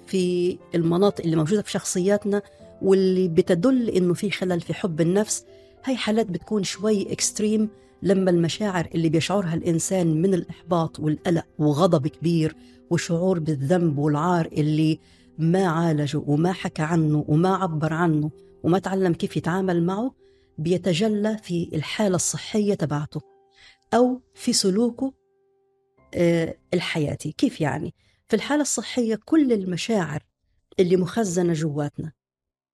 في 0.07 0.59
المناطق 0.75 1.25
اللي 1.25 1.37
موجودة 1.37 1.63
في 1.63 1.71
شخصياتنا 1.71 2.43
واللي 2.83 3.29
بتدل 3.29 3.89
إنه 3.89 4.15
في 4.15 4.31
خلل 4.31 4.61
في 4.61 4.75
حب 4.75 5.01
النفس. 5.01 5.45
هاي 5.85 5.97
حالات 5.97 6.27
بتكون 6.27 6.63
شوي 6.65 7.13
اكستريم 7.13 7.69
لما 8.03 8.31
المشاعر 8.31 8.89
اللي 8.95 9.09
بيشعرها 9.09 9.55
الإنسان 9.55 10.23
من 10.23 10.35
الإحباط 10.35 11.01
والقلق 11.01 11.47
وغضب 11.59 12.07
كبير 12.07 12.57
وشعور 12.91 13.39
بالذنب 13.39 13.99
والعار 13.99 14.47
اللي 14.47 14.99
ما 15.39 15.67
عالجه 15.67 16.23
وما 16.27 16.53
حكى 16.53 16.83
عنه 16.83 17.25
وما 17.29 17.55
عبر 17.55 17.93
عنه 17.93 18.31
وما 18.63 18.79
تعلم 18.79 19.13
كيف 19.13 19.37
يتعامل 19.37 19.83
معه 19.83 20.15
بيتجلى 20.59 21.39
في 21.43 21.71
الحالة 21.75 22.17
الصحية 22.17 22.75
تبعته 22.75 23.21
أو 23.95 24.21
في 24.35 24.53
سلوكه 24.53 25.13
آه، 26.15 26.57
الحياتي 26.75 27.33
كيف 27.33 27.61
يعني؟ 27.61 27.95
في 28.27 28.37
الحالة 28.37 28.63
الصحية 28.63 29.19
كل 29.25 29.53
المشاعر 29.53 30.23
اللي 30.81 30.97
مخزنة 30.97 31.53
جواتنا 31.53 32.13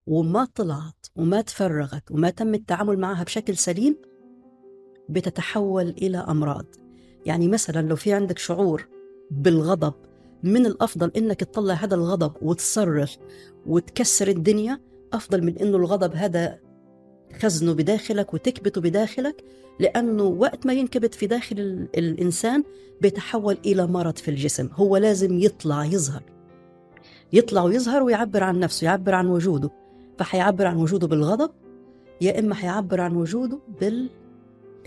وما 0.07 0.45
طلعت 0.45 1.07
وما 1.16 1.40
تفرغت 1.40 2.11
وما 2.11 2.31
تم 2.31 2.54
التعامل 2.54 2.99
معها 2.99 3.25
بشكل 3.25 3.57
سليم 3.57 3.97
بتتحول 5.09 5.89
إلى 5.89 6.19
أمراض. 6.19 6.67
يعني 7.27 7.49
مثلا 7.49 7.89
لو 7.89 7.97
في 7.97 8.13
عندك 8.13 8.39
شعور 8.39 8.89
بالغضب 9.31 9.95
من 10.43 10.67
الأفضل 10.67 11.11
إنك 11.17 11.41
تطلع 11.41 11.75
هذا 11.75 11.95
الغضب 11.95 12.33
وتصرخ 12.43 13.17
وتكسر 13.67 14.29
الدنيا. 14.29 14.81
أفضل 15.13 15.45
من 15.45 15.59
إنه 15.59 15.77
الغضب 15.77 16.15
هذا 16.15 16.59
تخزنه 17.31 17.73
بداخلك 17.73 18.35
وتكبته 18.35 18.81
بداخلك 18.81 19.45
لأنه 19.81 20.23
وقت 20.23 20.67
ما 20.67 20.73
ينكبت 20.73 21.15
في 21.15 21.27
داخل 21.27 21.89
الإنسان 21.99 22.65
بيتحول 23.01 23.59
إلى 23.67 23.87
مرض 23.87 24.17
في 24.17 24.31
الجسم. 24.31 24.69
هو 24.73 24.97
لازم 24.97 25.39
يطلع 25.39 25.85
يظهر. 25.85 26.23
يطلع 27.33 27.63
ويظهر 27.63 28.03
ويعبر 28.03 28.45
عن 28.45 28.61
نفسه 28.61 28.85
يعبر 28.85 29.15
عن 29.15 29.27
وجوده. 29.27 29.71
فحيعبر 30.19 30.67
عن 30.67 30.77
وجوده 30.77 31.07
بالغضب 31.07 31.51
يا 32.21 32.39
إما 32.39 32.55
حيعبر 32.55 33.01
عن 33.01 33.17
وجوده 33.17 33.59
بال 33.81 34.11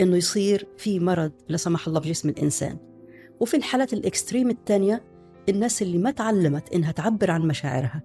إنه 0.00 0.16
يصير 0.16 0.66
في 0.76 1.00
مرض 1.00 1.32
لا 1.48 1.56
سمح 1.56 1.88
الله 1.88 2.00
في 2.00 2.10
جسم 2.10 2.28
الإنسان. 2.28 2.76
وفي 3.40 3.56
الحالات 3.56 3.92
الإكستريم 3.92 4.50
الثانية 4.50 5.02
الناس 5.48 5.82
اللي 5.82 5.98
ما 5.98 6.10
تعلمت 6.10 6.74
إنها 6.74 6.92
تعبر 6.92 7.30
عن 7.30 7.42
مشاعرها 7.42 8.02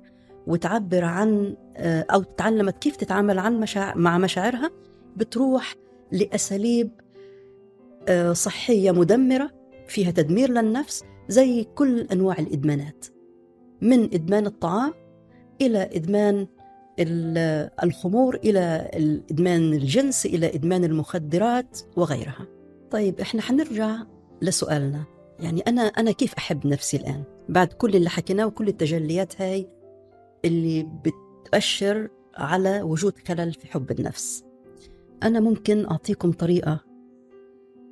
وتعبر 0.48 1.04
عن 1.04 1.56
آه، 1.78 2.06
أو 2.14 2.24
تعلمت 2.24 2.78
كيف 2.78 2.96
تتعامل 2.96 3.40
عن 3.40 3.60
مشاعر 3.60 3.98
مع 3.98 4.18
مشاعرها 4.18 4.72
بتروح 5.18 5.76
لأساليب 6.12 6.92
آه، 8.08 8.34
صحية 8.34 8.92
مدمرة 8.92 9.52
فيها 9.88 10.12
تدمير 10.12 10.50
للنفس 10.50 11.04
زي 11.28 11.64
كل 11.64 12.00
أنواع 12.00 12.40
الإدمانات 12.40 13.06
من 13.82 14.04
إدمان 14.04 14.46
الطعام 14.46 14.94
إلى 15.62 15.90
إدمان 15.94 16.48
الخمور 17.00 18.36
إلى 18.36 18.92
إدمان 19.32 19.74
الجنس 19.74 20.26
إلى 20.26 20.56
إدمان 20.56 20.84
المخدرات 20.84 21.80
وغيرها. 21.96 22.48
طيب 22.92 23.20
إحنا 23.20 23.42
حنرجع 23.42 23.98
لسؤالنا. 24.42 25.04
يعني 25.40 25.62
أنا 25.62 25.82
أنا 25.82 26.12
كيف 26.12 26.34
أحب 26.34 26.68
نفسي 26.68 26.98
الآن؟ 26.98 27.24
بعد 27.50 27.68
كل 27.68 27.96
اللي 27.96 28.10
حكيناه 28.10 28.46
وكل 28.46 28.68
التجليات 28.68 29.42
هاي 29.42 29.70
اللي 30.46 30.88
بتؤشر 31.04 32.10
على 32.36 32.82
وجود 32.82 33.14
خلل 33.28 33.54
في 33.54 33.68
حب 33.68 33.92
النفس. 33.92 34.44
أنا 35.24 35.40
ممكن 35.40 35.86
أعطيكم 35.86 36.32
طريقة 36.32 36.80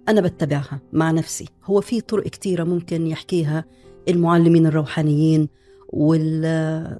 أنا 0.09 0.21
بتبعها 0.21 0.81
مع 0.93 1.11
نفسي. 1.11 1.45
هو 1.63 1.81
في 1.81 2.01
طرق 2.01 2.27
كتيرة 2.27 2.63
ممكن 2.63 3.07
يحكيها 3.07 3.65
المعلمين 4.09 4.65
الروحانيين 4.65 5.49
واللي 5.91 6.99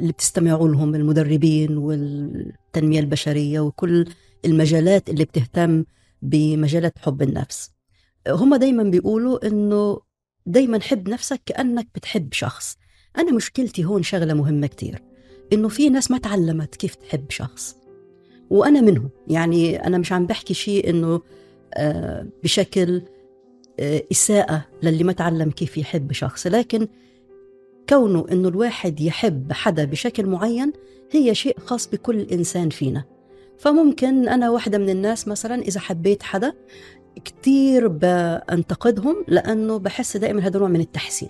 بتستمعوا 0.00 0.68
لهم 0.68 0.94
المدربين 0.94 1.76
والتنمية 1.76 3.00
البشرية 3.00 3.60
وكل 3.60 4.04
المجالات 4.44 5.10
اللي 5.10 5.24
بتهتم 5.24 5.84
بمجالات 6.22 6.98
حب 6.98 7.22
النفس. 7.22 7.70
هم 8.28 8.54
دايما 8.54 8.82
بيقولوا 8.82 9.46
إنه 9.46 10.00
دايما 10.46 10.80
حب 10.80 11.08
نفسك 11.08 11.40
كأنك 11.46 11.88
بتحب 11.94 12.32
شخص. 12.32 12.76
أنا 13.18 13.32
مشكلتي 13.32 13.84
هون 13.84 14.02
شغلة 14.02 14.34
مهمة 14.34 14.66
كتير 14.66 15.02
إنه 15.52 15.68
في 15.68 15.90
ناس 15.90 16.10
ما 16.10 16.18
تعلمت 16.18 16.76
كيف 16.76 16.94
تحب 16.94 17.30
شخص. 17.30 17.76
وأنا 18.50 18.80
منهم 18.80 19.10
يعني 19.28 19.86
أنا 19.86 19.98
مش 19.98 20.12
عم 20.12 20.26
بحكي 20.26 20.54
شيء 20.54 20.90
إنه 20.90 21.20
آه، 21.74 22.26
بشكل 22.44 23.02
آه، 23.80 24.02
إساءة 24.12 24.64
للي 24.82 25.04
ما 25.04 25.12
تعلم 25.12 25.50
كيف 25.50 25.78
يحب 25.78 26.12
شخص 26.12 26.46
لكن 26.46 26.88
كونه 27.88 28.26
إنه 28.32 28.48
الواحد 28.48 29.00
يحب 29.00 29.52
حدا 29.52 29.84
بشكل 29.84 30.26
معين 30.26 30.72
هي 31.10 31.34
شيء 31.34 31.58
خاص 31.58 31.90
بكل 31.90 32.20
إنسان 32.20 32.68
فينا. 32.68 33.04
فممكن 33.58 34.28
أنا 34.28 34.50
واحدة 34.50 34.78
من 34.78 34.90
الناس 34.90 35.28
مثلا 35.28 35.62
إذا 35.62 35.80
حبيت 35.80 36.22
حدا 36.22 36.52
كتير 37.24 37.88
بنتقدهم 37.88 39.24
لأنه 39.28 39.76
بحس 39.76 40.16
دائما 40.16 40.46
هذا 40.46 40.58
نوع 40.58 40.68
من 40.68 40.80
التحسين. 40.80 41.28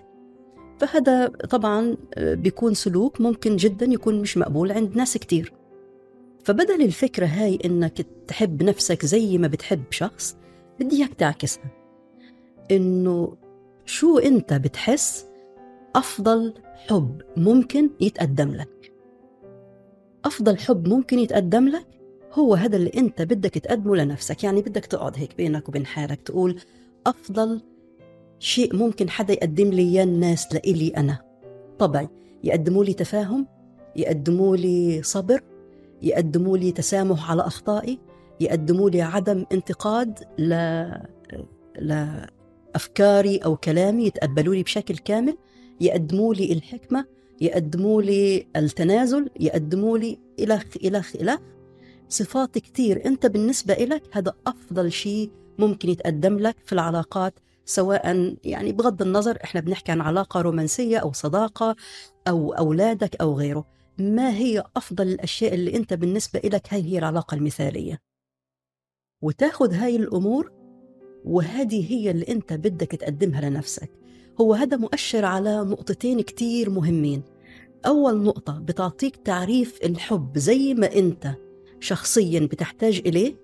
فهذا 0.78 1.26
طبعا 1.28 1.96
بيكون 2.18 2.74
سلوك 2.74 3.20
ممكن 3.20 3.56
جدا 3.56 3.86
يكون 3.86 4.20
مش 4.20 4.38
مقبول 4.38 4.72
عند 4.72 4.96
ناس 4.96 5.16
كتير. 5.16 5.52
فبدل 6.44 6.82
الفكرة 6.82 7.26
هاي 7.26 7.58
إنك 7.64 8.06
تحب 8.28 8.62
نفسك 8.62 9.06
زي 9.06 9.38
ما 9.38 9.48
بتحب 9.48 9.82
شخص 9.90 10.36
بدي 10.80 10.96
إياك 10.96 11.14
تعكسها. 11.14 11.70
إنه 12.70 13.36
شو 13.86 14.18
أنت 14.18 14.52
بتحس 14.52 15.26
أفضل 15.96 16.54
حب 16.88 17.22
ممكن 17.36 17.90
يتقدم 18.00 18.54
لك. 18.54 18.92
أفضل 20.24 20.58
حب 20.58 20.88
ممكن 20.88 21.18
يتقدم 21.18 21.68
لك 21.68 21.86
هو 22.32 22.54
هذا 22.54 22.76
اللي 22.76 22.90
أنت 22.96 23.22
بدك 23.22 23.54
تقدمه 23.54 23.96
لنفسك. 23.96 24.44
يعني 24.44 24.62
بدك 24.62 24.86
تقعد 24.86 25.18
هيك 25.18 25.36
بينك 25.36 25.68
وبين 25.68 25.86
حالك 25.86 26.22
تقول 26.22 26.60
أفضل 27.06 27.62
شيء 28.38 28.76
ممكن 28.76 29.10
حدا 29.10 29.32
يقدم 29.32 29.70
لي 29.70 29.82
إياه 29.82 30.04
الناس 30.04 30.54
لإلي 30.54 30.88
أنا. 30.88 31.18
طبعي 31.78 32.08
يقدموا 32.44 32.84
لي 32.84 32.92
تفاهم 32.92 33.46
يقدموا 33.96 34.56
لي 34.56 35.02
صبر 35.02 35.42
يقدموا 36.02 36.58
لي 36.58 36.72
تسامح 36.72 37.30
على 37.30 37.42
أخطائي 37.42 37.98
يقدموا 38.40 38.90
لي 38.90 39.02
عدم 39.02 39.44
انتقاد 39.52 40.18
ل... 40.38 40.54
لأفكاري 41.78 43.38
أو 43.38 43.56
كلامي 43.56 44.06
يتقبلوا 44.06 44.54
لي 44.54 44.62
بشكل 44.62 44.98
كامل. 44.98 45.36
يقدموا 45.80 46.34
لي 46.34 46.52
الحكمة 46.52 47.04
يقدموا 47.40 48.02
لي 48.02 48.46
التنازل 48.56 49.30
يقدموا 49.40 49.98
لي 49.98 50.18
إلخ 50.40 50.64
إلخ 50.84 51.16
إلخ 51.16 51.40
صفات 52.08 52.58
كتير. 52.58 53.06
أنت 53.06 53.26
بالنسبة 53.26 53.74
إلك 53.74 54.02
هذا 54.12 54.34
أفضل 54.46 54.92
شيء 54.92 55.30
ممكن 55.58 55.88
يتقدم 55.88 56.38
لك 56.38 56.56
في 56.64 56.72
العلاقات 56.72 57.34
سواء 57.64 58.36
يعني 58.44 58.72
بغض 58.72 59.02
النظر 59.02 59.38
إحنا 59.44 59.60
بنحكي 59.60 59.92
عن 59.92 60.00
علاقة 60.00 60.40
رومانسية 60.40 60.98
أو 60.98 61.12
صداقة 61.12 61.76
أو 62.28 62.52
أولادك 62.52 63.16
أو 63.20 63.34
غيره. 63.34 63.66
ما 63.98 64.30
هي 64.30 64.64
أفضل 64.76 65.08
الأشياء 65.08 65.54
اللي 65.54 65.76
أنت 65.76 65.94
بالنسبة 65.94 66.40
لك 66.44 66.74
هاي 66.74 66.82
هي 66.82 66.98
العلاقة 66.98 67.34
المثالية. 67.34 67.98
وتاخذ 69.22 69.74
هاي 69.74 69.96
الأمور 69.96 70.52
وهذه 71.24 71.92
هي 71.92 72.10
اللي 72.10 72.28
أنت 72.28 72.52
بدك 72.52 72.90
تقدمها 72.90 73.50
لنفسك. 73.50 73.90
هو 74.40 74.54
هذا 74.54 74.76
مؤشر 74.76 75.24
على 75.24 75.64
نقطتين 75.64 76.20
كتير 76.20 76.70
مهمين. 76.70 77.22
أول 77.86 78.22
نقطة 78.22 78.58
بتعطيك 78.58 79.16
تعريف 79.16 79.78
الحب 79.84 80.38
زي 80.38 80.74
ما 80.74 80.94
أنت 80.94 81.34
شخصيا 81.80 82.40
بتحتاج 82.40 83.02
إليه 83.06 83.34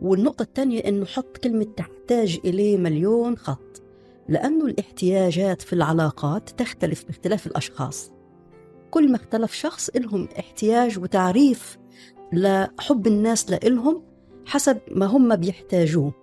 والنقطة 0.00 0.42
الثانية 0.42 0.80
إنه 0.80 1.04
حط 1.04 1.36
كلمة 1.36 1.64
تحتاج 1.76 2.38
إليه 2.44 2.76
مليون 2.78 3.36
خط 3.36 3.82
لأنه 4.28 4.66
الاحتياجات 4.66 5.62
في 5.62 5.72
العلاقات 5.72 6.50
تختلف 6.50 7.04
باختلاف 7.04 7.46
الأشخاص. 7.46 8.12
كل 8.90 9.10
ما 9.10 9.16
اختلف 9.16 9.52
شخص 9.52 9.90
لهم 9.96 10.28
احتياج 10.38 10.98
وتعريف 10.98 11.78
لحب 12.32 13.06
الناس 13.06 13.50
لإلهم 13.50 14.02
حسب 14.46 14.78
ما 14.90 15.06
هم 15.06 15.36
بيحتاجوه. 15.36 16.19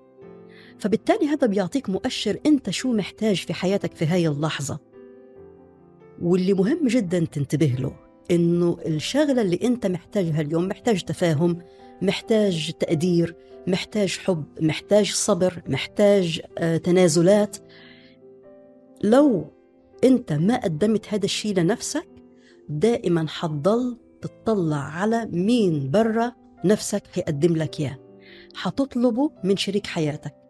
فبالتالي 0.80 1.28
هذا 1.28 1.48
بيعطيك 1.48 1.90
مؤشر 1.90 2.40
أنت 2.46 2.70
شو 2.70 2.94
محتاج 2.94 3.36
في 3.36 3.54
حياتك 3.54 3.94
في 3.94 4.06
هاي 4.06 4.28
اللحظة. 4.28 4.80
واللي 6.22 6.54
مهم 6.54 6.88
جدا 6.88 7.26
تنتبه 7.26 7.76
له 7.80 7.96
إنه 8.32 8.78
الشغلة 8.86 9.42
اللي 9.42 9.60
أنت 9.64 9.88
محتاجها 9.88 10.42
اليوم 10.42 10.68
محتاج 10.68 11.04
تفاهم 11.04 11.60
محتاج 12.02 12.72
تقدير 12.80 13.36
محتاج 13.68 14.18
حب 14.18 14.44
محتاج 14.62 15.12
صبر 15.12 15.62
محتاج 15.68 16.42
آه، 16.58 16.78
تنازلات. 16.78 17.58
لو 19.04 19.54
انت 20.04 20.34
ما 20.34 20.58
قدمت 20.64 21.14
هذا 21.14 21.26
الشيء 21.26 21.56
لنفسك 21.60 22.08
دائما 22.70 23.28
حتضل 23.28 23.98
تطلع 24.22 24.78
على 24.78 25.26
مين 25.32 25.92
برا 25.92 26.32
نفسك 26.66 27.04
هيقدم 27.14 27.56
لك 27.56 27.80
إياه. 27.80 27.98
حتطلبه 28.56 29.32
من 29.44 29.58
شريك 29.58 29.88
حياتك. 29.88 30.47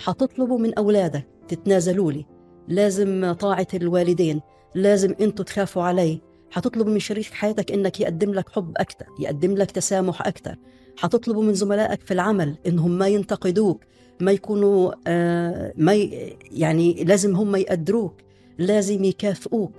حتطلبه 0.00 0.58
من 0.58 0.74
أولادك 0.74 1.26
تتنازلوا 1.48 2.12
لي. 2.12 2.26
لازم 2.68 3.32
طاعة 3.32 3.66
الوالدين. 3.74 4.40
لازم 4.74 5.14
أنتوا 5.20 5.44
تخافوا 5.44 5.82
علي. 5.82 6.20
حتطلب 6.50 6.86
من 6.86 6.98
شريك 6.98 7.24
حياتك 7.24 7.72
إنك 7.72 8.00
يقدم 8.00 8.34
لك 8.34 8.48
حب 8.48 8.72
أكثر 8.76 9.06
يقدم 9.20 9.54
لك 9.54 9.70
تسامح 9.70 10.26
أكثر 10.26 10.56
حتطلبوا 10.96 11.42
من 11.42 11.54
زملائك 11.54 12.00
في 12.00 12.14
العمل 12.14 12.56
إنهم 12.66 12.90
ما 12.90 13.08
ينتقدوك 13.08 13.84
ما 14.20 14.32
يكونوا 14.32 14.92
آه 15.06 15.72
ما 15.76 15.94
يعني 16.50 17.04
لازم 17.04 17.36
هم 17.36 17.56
يقدروك 17.56 18.14
لازم 18.58 19.04
يكافئوك. 19.04 19.72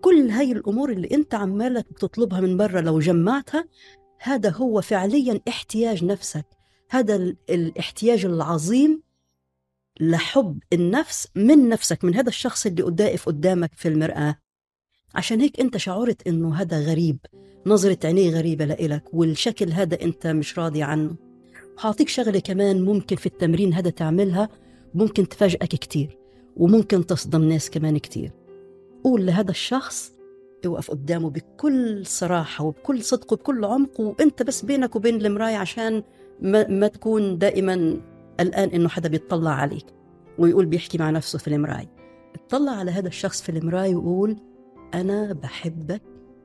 كل 0.00 0.30
هاي 0.30 0.52
الأمور 0.52 0.90
اللي 0.90 1.08
أنت 1.12 1.34
عمالك 1.34 1.86
بتطلبها 1.92 2.40
من 2.40 2.56
برا 2.56 2.80
لو 2.80 2.98
جمعتها 2.98 3.64
هذا 4.20 4.50
هو 4.50 4.80
فعليا 4.80 5.40
احتياج 5.48 6.04
نفسك. 6.04 6.46
هذا 6.90 7.34
الاحتياج 7.50 8.24
العظيم 8.24 9.02
لحب 10.00 10.58
النفس 10.72 11.28
من 11.36 11.68
نفسك 11.68 12.04
من 12.04 12.14
هذا 12.14 12.28
الشخص 12.28 12.66
اللي 12.66 12.82
قدائف 12.82 13.26
قدامك 13.26 13.70
في 13.74 13.88
المرآة. 13.88 14.36
عشان 15.14 15.40
هيك 15.40 15.60
أنت 15.60 15.76
شعرت 15.76 16.26
إنه 16.26 16.54
هذا 16.54 16.80
غريب 16.80 17.18
نظرة 17.66 17.98
عينيه 18.04 18.30
غريبة 18.30 18.64
لإلك 18.64 19.14
والشكل 19.14 19.72
هذا 19.72 20.02
أنت 20.02 20.26
مش 20.26 20.58
راضي 20.58 20.82
عنه. 20.82 21.16
هعطيك 21.80 22.08
شغلة 22.08 22.38
كمان 22.38 22.84
ممكن 22.84 23.16
في 23.16 23.26
التمرين 23.26 23.74
هذا 23.74 23.90
تعملها 23.90 24.48
ممكن 24.94 25.28
تفاجئك 25.28 25.68
كتير 25.68 26.18
وممكن 26.56 27.06
تصدم 27.06 27.44
ناس 27.44 27.70
كمان 27.70 27.98
كتير. 27.98 28.30
قول 29.04 29.26
لهذا 29.26 29.50
الشخص 29.50 30.12
اوقف 30.66 30.90
قدامه 30.90 31.30
بكل 31.30 32.06
صراحة 32.06 32.64
وبكل 32.64 33.02
صدق 33.02 33.32
وبكل 33.32 33.64
عمق 33.64 34.00
وأنت 34.00 34.42
بس 34.42 34.64
بينك 34.64 34.96
وبين 34.96 35.26
المراية 35.26 35.56
عشان 35.56 36.02
ما, 36.40 36.68
ما 36.68 36.88
تكون 36.88 37.38
دائما 37.38 38.00
قلقان 38.40 38.68
إنه 38.68 38.88
حدا 38.88 39.08
بيطلع 39.08 39.50
عليك 39.50 39.86
ويقول 40.38 40.66
بيحكي 40.66 40.98
مع 40.98 41.10
نفسه 41.10 41.38
في 41.38 41.48
المراية. 41.48 41.90
اطلع 42.34 42.72
على 42.72 42.90
هذا 42.90 43.08
الشخص 43.08 43.42
في 43.42 43.48
المراية 43.48 43.96
وقول 43.96 44.36
أنا 44.94 45.32
بحبك 45.32 46.02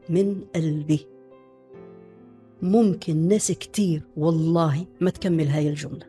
من 0.09 0.41
قلبي. 0.55 1.07
ممكن 2.61 3.27
ناس 3.27 3.51
كتير 3.51 4.07
والله 4.17 4.85
ما 5.01 5.09
تكمل 5.09 5.47
هاي 5.47 5.69
الجملة. 5.69 6.05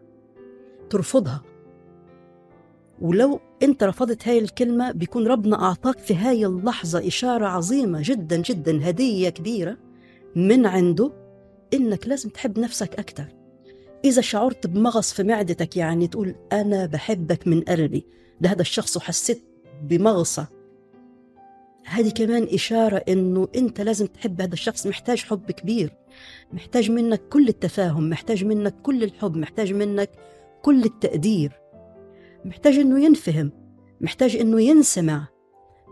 ترفضها. 0.91 1.43
ولو 3.01 3.41
أنت 3.63 3.85
رفضت 3.85 4.29
هاي 4.29 4.39
الكلمة 4.39 4.93
بيكون 4.93 5.27
ربنا 5.27 5.63
أعطاك 5.63 5.99
في 5.99 6.15
هاي 6.15 6.47
اللحظة 6.47 7.07
إشارة 7.07 7.47
عظيمة 7.47 8.01
جدا 8.05 8.37
جدا 8.37 8.89
هدية 8.89 9.29
كبيرة 9.29 9.77
من 10.37 10.67
عنده 10.67 11.13
إنك 11.75 12.09
لازم 12.09 12.29
تحب 12.29 12.59
نفسك 12.59 12.95
أكثر 12.99 13.40
إذا 14.04 14.21
شعرت 14.21 14.66
بمغص 14.66 15.12
في 15.12 15.23
معدتك 15.23 15.76
يعني 15.76 16.09
تقول 16.09 16.35
أنا 16.52 16.87
بحبك 16.87 17.49
من 17.49 17.61
قلبي. 17.61 18.07
لهذا 18.40 18.61
الشخص 18.61 18.97
وحسيت 18.97 19.42
بمغصة. 19.83 20.49
هذه 21.85 22.11
كمان 22.11 22.49
إشارة 22.54 22.97
إنه 22.97 23.49
أنت 23.57 23.80
لازم 23.80 24.07
تحب 24.07 24.40
هذا 24.40 24.52
الشخص 24.52 24.87
محتاج 24.87 25.19
حب 25.19 25.50
كبير. 25.50 25.97
محتاج 26.52 26.90
منك 26.90 27.28
كل 27.28 27.49
التفاهم 27.49 28.11
محتاج 28.11 28.45
منك 28.45 28.75
كل 28.83 29.04
الحب 29.04 29.37
محتاج 29.37 29.73
منك 29.73 30.11
كل 30.62 30.85
التقدير. 30.85 31.61
محتاج 32.45 32.78
إنه 32.78 33.04
ينفهم 33.04 33.52
محتاج 34.00 34.37
إنه 34.37 34.62
ينسمع 34.62 35.28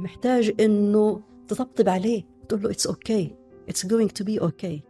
محتاج 0.01 0.55
إنه 0.61 1.23
تطبطب 1.49 1.89
عليه 1.89 2.25
تقول 2.49 2.63
له 2.63 2.73
it's 2.73 2.91
okay 2.91 3.33
it's 3.71 3.83
going 3.83 4.09
to 4.09 4.25
be 4.25 4.41
okay. 4.41 4.88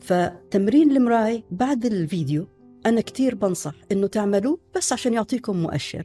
فتمرين 0.00 0.96
المراي 0.96 1.44
بعد 1.50 1.86
الفيديو 1.86 2.48
أنا 2.86 3.00
كتير 3.00 3.34
بنصح 3.34 3.74
إنه 3.92 4.06
تعملوه 4.06 4.58
بس 4.76 4.92
عشان 4.92 5.14
يعطيكم 5.14 5.56
مؤشر. 5.56 6.04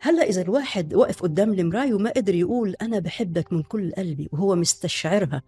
هلأ 0.00 0.22
إذا 0.22 0.42
الواحد 0.42 0.94
وقف 0.94 1.22
قدام 1.22 1.52
المراية 1.52 1.94
وما 1.94 2.10
قدر 2.10 2.34
يقول 2.34 2.74
أنا 2.82 2.98
بحبك 2.98 3.52
من 3.52 3.62
كل 3.62 3.92
قلبي 3.92 4.28
وهو 4.32 4.56
مستشعرها 4.56 5.42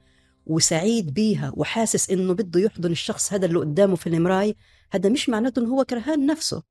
وسعيد 0.47 1.15
بيها 1.15 1.53
وحاسس 1.57 2.11
إنه 2.11 2.33
بده 2.33 2.61
يحضن 2.61 2.91
الشخص 2.91 3.33
هذا 3.33 3.47
اللي 3.47 3.59
قدامه 3.59 3.97
في 3.97 4.07
المراية 4.07 4.55
هذا 4.91 5.09
مش 5.09 5.29
معناته 5.29 5.61
إنه 5.61 5.69
هو 5.69 5.85
كرهان 5.85 6.27
نفسه. 6.27 6.63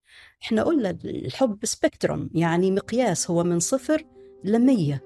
إحنا 0.43 0.63
قلنا 0.63 0.97
الحب 1.05 1.65
سبيكتروم 1.65 2.29
يعني 2.33 2.71
مقياس 2.71 3.31
هو 3.31 3.43
من 3.43 3.59
صفر 3.59 4.05
لمية. 4.43 5.03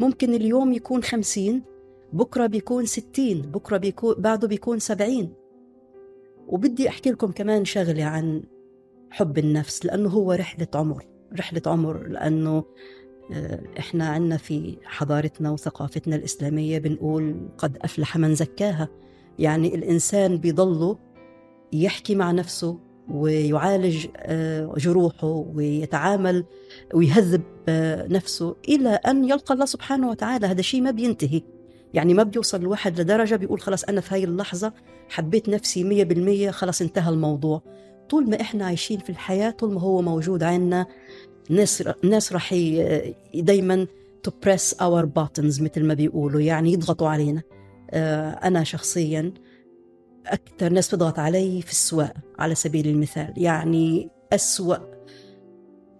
ممكن 0.00 0.34
اليوم 0.34 0.72
يكون 0.72 1.02
خمسين 1.02 1.62
بكرة 2.12 2.46
بيكون 2.46 2.86
ستين 2.86 3.42
بكرة 3.42 3.76
بيكون 3.76 4.14
بعده 4.18 4.48
بيكون 4.48 4.78
سبعين. 4.78 5.32
وبدي 6.48 6.88
أحكي 6.88 7.10
لكم 7.10 7.32
كمان 7.32 7.64
شغلة 7.64 8.04
عن 8.04 8.42
حب 9.10 9.38
النفس 9.38 9.86
لأنه 9.86 10.08
هو 10.08 10.32
رحلة 10.32 10.68
عمر 10.74 11.06
رحلة 11.38 11.62
عمر 11.66 12.06
لأنه 12.08 12.64
إحنا 13.78 14.08
عندنا 14.08 14.36
في 14.36 14.76
حضارتنا 14.84 15.50
وثقافتنا 15.50 16.16
الإسلامية 16.16 16.78
بنقول 16.78 17.48
قد 17.58 17.78
أفلح 17.82 18.16
من 18.16 18.34
زكاها. 18.34 18.88
يعني 19.38 19.74
الإنسان 19.74 20.36
بيضله 20.36 20.98
يحكي 21.72 22.14
مع 22.14 22.30
نفسه 22.30 22.78
ويعالج 23.10 24.06
جروحه 24.76 25.28
ويتعامل 25.54 26.44
ويهذب 26.94 27.42
نفسه 28.10 28.56
إلى 28.68 28.88
أن 28.88 29.24
يلقى 29.24 29.54
الله 29.54 29.64
سبحانه 29.66 30.10
وتعالى. 30.10 30.46
هذا 30.46 30.62
شيء 30.62 30.80
ما 30.80 30.90
بينتهي. 30.90 31.42
يعني 31.94 32.14
ما 32.14 32.22
بيوصل 32.22 32.60
الواحد 32.60 33.00
لدرجة 33.00 33.36
بيقول 33.36 33.60
خلاص 33.60 33.84
أنا 33.84 34.00
في 34.00 34.14
هاي 34.14 34.24
اللحظة 34.24 34.72
حبيت 35.08 35.48
نفسي 35.48 35.84
مية 35.84 36.04
بالمية 36.04 36.50
خلاص 36.50 36.82
انتهى 36.82 37.10
الموضوع. 37.10 37.62
طول 38.10 38.30
ما 38.30 38.40
إحنا 38.40 38.66
عايشين 38.66 38.98
في 38.98 39.10
الحياة 39.10 39.50
طول 39.50 39.74
ما 39.74 39.80
هو 39.80 40.02
موجود 40.02 40.42
عنا 40.42 40.86
ناس 41.50 41.84
ناس 42.04 42.32
راح 42.32 42.54
دايما 43.34 43.86
to 44.28 44.30
press 44.30 44.74
our 44.74 45.04
buttons 45.04 45.62
مثل 45.62 45.84
ما 45.84 45.94
بيقولوا 45.94 46.40
يعني 46.40 46.72
يضغطوا 46.72 47.08
علينا. 47.08 47.42
أنا 48.44 48.64
شخصيا 48.64 49.32
أكثر 50.26 50.72
ناس 50.72 50.88
بتضغط 50.88 51.18
علي 51.18 51.62
في 51.62 51.70
السواقة 51.70 52.20
على 52.38 52.54
سبيل 52.54 52.88
المثال. 52.88 53.34
يعني 53.36 54.10
أسوأ 54.32 54.76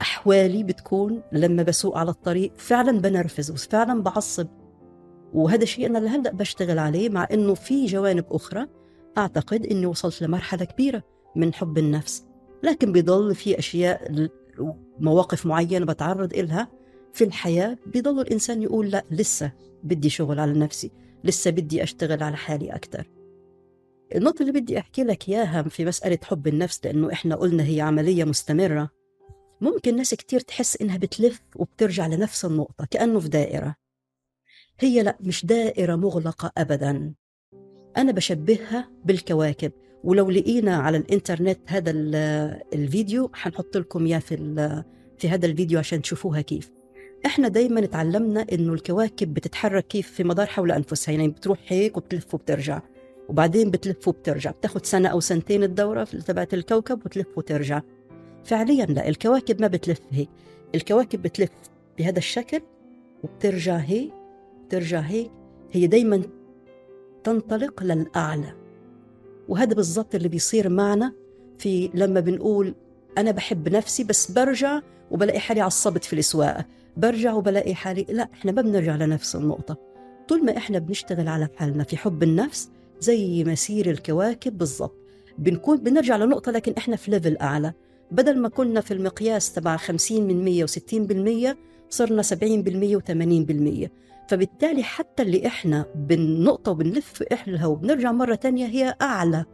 أحوالي 0.03 0.63
بتكون 0.63 1.23
لما 1.33 1.63
بسوق 1.63 1.99
على 1.99 2.11
الطريق 2.11 2.53
فعلا 2.57 3.01
بنرفز 3.01 3.51
وفعلا 3.51 4.03
بعصب. 4.03 4.49
وهذا 5.33 5.63
الشيء 5.63 5.87
أنا 5.87 5.99
لهلأ 5.99 6.33
بشتغل 6.33 6.79
عليه 6.79 7.09
مع 7.09 7.29
أنه 7.33 7.55
في 7.55 7.87
جوانب 7.87 8.25
أخرى 8.31 8.67
أعتقد 9.19 9.67
أني 9.67 9.87
وصلت 9.87 10.23
لمرحلة 10.23 10.65
كبيرة 10.65 11.03
من 11.37 11.55
حب 11.55 11.79
النفس. 11.79 12.25
لكن 12.63 12.93
بيضل 12.93 13.35
في 13.35 13.59
أشياء 13.59 14.29
مواقف 15.01 15.47
معينة 15.47 15.87
بتعرض 15.87 16.35
إلها 16.35 16.69
في 17.13 17.25
الحياة 17.25 17.79
بيضل 17.87 18.21
الإنسان 18.21 18.63
يقول 18.63 18.91
لأ 18.91 19.05
لسه 19.11 19.53
بدي 19.83 20.11
شغل 20.11 20.41
على 20.41 20.53
نفسي 20.53 20.91
لسه 21.25 21.51
بدي 21.51 21.83
أشتغل 21.83 22.23
على 22.23 22.37
حالي 22.37 22.75
أكثر 22.75 23.11
النقطة 24.15 24.43
اللي 24.43 24.61
بدي 24.61 24.79
أحكي 24.79 25.05
لك 25.05 25.29
إياها 25.29 25.63
في 25.63 25.85
مسألة 25.85 26.19
حب 26.25 26.47
النفس 26.47 26.81
لأنه 26.85 27.13
إحنا 27.13 27.37
قلنا 27.37 27.65
هي 27.65 27.81
عملية 27.81 28.25
مستمرة 28.25 28.91
ممكن 29.61 29.97
ناس 29.97 30.15
كتير 30.15 30.41
تحس 30.41 30.81
إنها 30.81 30.97
بتلف 30.97 31.43
وبترجع 31.57 32.07
لنفس 32.07 32.45
النقطة 32.45 32.87
كأنه 32.91 33.21
في 33.21 33.29
دائرة. 33.29 33.75
هي 34.81 35.03
لا 35.03 35.17
مش 35.21 35.47
دائرة 35.47 35.97
مغلقة 35.97 36.53
أبدا. 36.59 37.13
أنا 37.97 38.13
بشبهها 38.13 38.91
بالكواكب 39.05 39.73
ولو 40.05 40.31
لقينا 40.31 40.77
على 40.77 40.97
الإنترنت 40.97 41.59
هذا 41.67 41.91
الفيديو 42.75 43.31
حنحط 43.35 43.77
لكم 43.77 44.07
إياه 44.07 44.19
في, 44.19 44.83
في 45.19 45.29
هذا 45.29 45.47
الفيديو 45.47 45.79
عشان 45.79 46.03
تشوفوها 46.03 46.41
كيف. 46.41 46.71
إحنا 47.27 47.49
دايما 47.49 47.85
اتعلمنا 47.85 48.47
إنه 48.53 48.73
الكواكب 48.73 49.35
بتتحرك 49.35 49.87
كيف 49.87 50.11
في 50.11 50.25
مدار 50.25 50.47
حول 50.47 50.73
أنفسها 50.73 51.13
يعني 51.13 51.29
بتروح 51.29 51.59
هيك 51.69 51.97
وبتلف 51.97 52.35
وبترجع 52.35 52.81
وبعدين 53.29 53.71
بتلف 53.71 54.09
وبترجع. 54.09 54.51
بتاخد 54.51 54.87
سنة 54.87 55.09
أو 55.09 55.21
سنتين 55.21 55.63
الدورة 55.63 56.05
تبعت 56.05 56.55
الكوكب 56.55 57.07
وتلف 57.07 57.39
وترجع. 57.39 57.83
فعليا 58.45 58.87
لا 58.87 59.09
الكواكب 59.09 59.61
ما 59.61 59.67
بتلف 59.67 60.01
هيك. 60.11 60.29
الكواكب 60.75 61.23
بتلف 61.23 61.51
بهذا 61.99 62.19
الشكل 62.19 62.61
وبترجع 63.23 63.77
هيك. 63.77 64.13
بترجع 64.73 65.01
هيك 65.01 65.31
هي 65.73 65.87
دايما 65.87 66.23
تنطلق 67.25 67.83
للأعلى. 67.83 68.55
وهذا 69.49 69.75
بالضبط 69.75 70.15
اللي 70.15 70.29
بيصير 70.29 70.69
معنا 70.69 71.13
في 71.59 71.91
لما 71.95 72.21
بنقول 72.21 72.75
أنا 73.19 73.31
بحب 73.31 73.69
نفسي 73.69 74.05
بس 74.05 74.31
برجع 74.31 74.81
وبلاقي 75.11 75.39
حالي 75.41 75.61
عصبت 75.61 76.05
في 76.05 76.13
السواقة 76.13 76.65
برجع 76.97 77.33
وبلاقي 77.33 77.75
حالي 77.75 78.07
لا 78.09 78.29
إحنا 78.33 78.53
ما 78.53 78.63
بنرجع 78.63 78.97
لنفس 78.97 79.37
النقطة. 79.37 79.77
طول 80.29 80.45
ما 80.45 80.57
إحنا 80.57 80.79
بنشتغل 80.79 81.29
على 81.29 81.49
حالنا 81.57 81.85
في 81.85 81.97
حب 81.97 82.23
النفس 82.23 82.71
زي 83.01 83.45
مسير 83.45 83.91
الكواكب 83.91 84.59
بالضبط. 84.59 84.97
بنكون 85.39 85.77
بنرجع 85.77 86.17
لنقطة 86.17 86.53
لكن 86.53 86.73
إحنا 86.79 86.97
في 86.97 87.11
ليفل 87.11 87.37
أعلى. 87.37 87.73
بدل 88.11 88.39
ما 88.39 88.49
كنا 88.49 88.81
في 88.81 88.95
المقياس 88.95 89.53
تبع 89.53 89.77
50 89.77 90.23
من 90.23 90.45
100 90.45 90.67
و60% 90.67 91.57
صرنا 91.91 92.23
70% 92.23 92.27
و80% 92.99 93.89
فبالتالي 94.29 94.83
حتى 94.83 95.23
اللي 95.23 95.47
إحنا 95.47 95.87
بالنقطة 95.95 96.71
وبنلف 96.73 97.23
إحلها 97.23 97.67
وبنرجع 97.67 98.13
مرة 98.13 98.35
تانية 98.35 98.67
هي 98.67 98.97
أعلى 99.03 99.45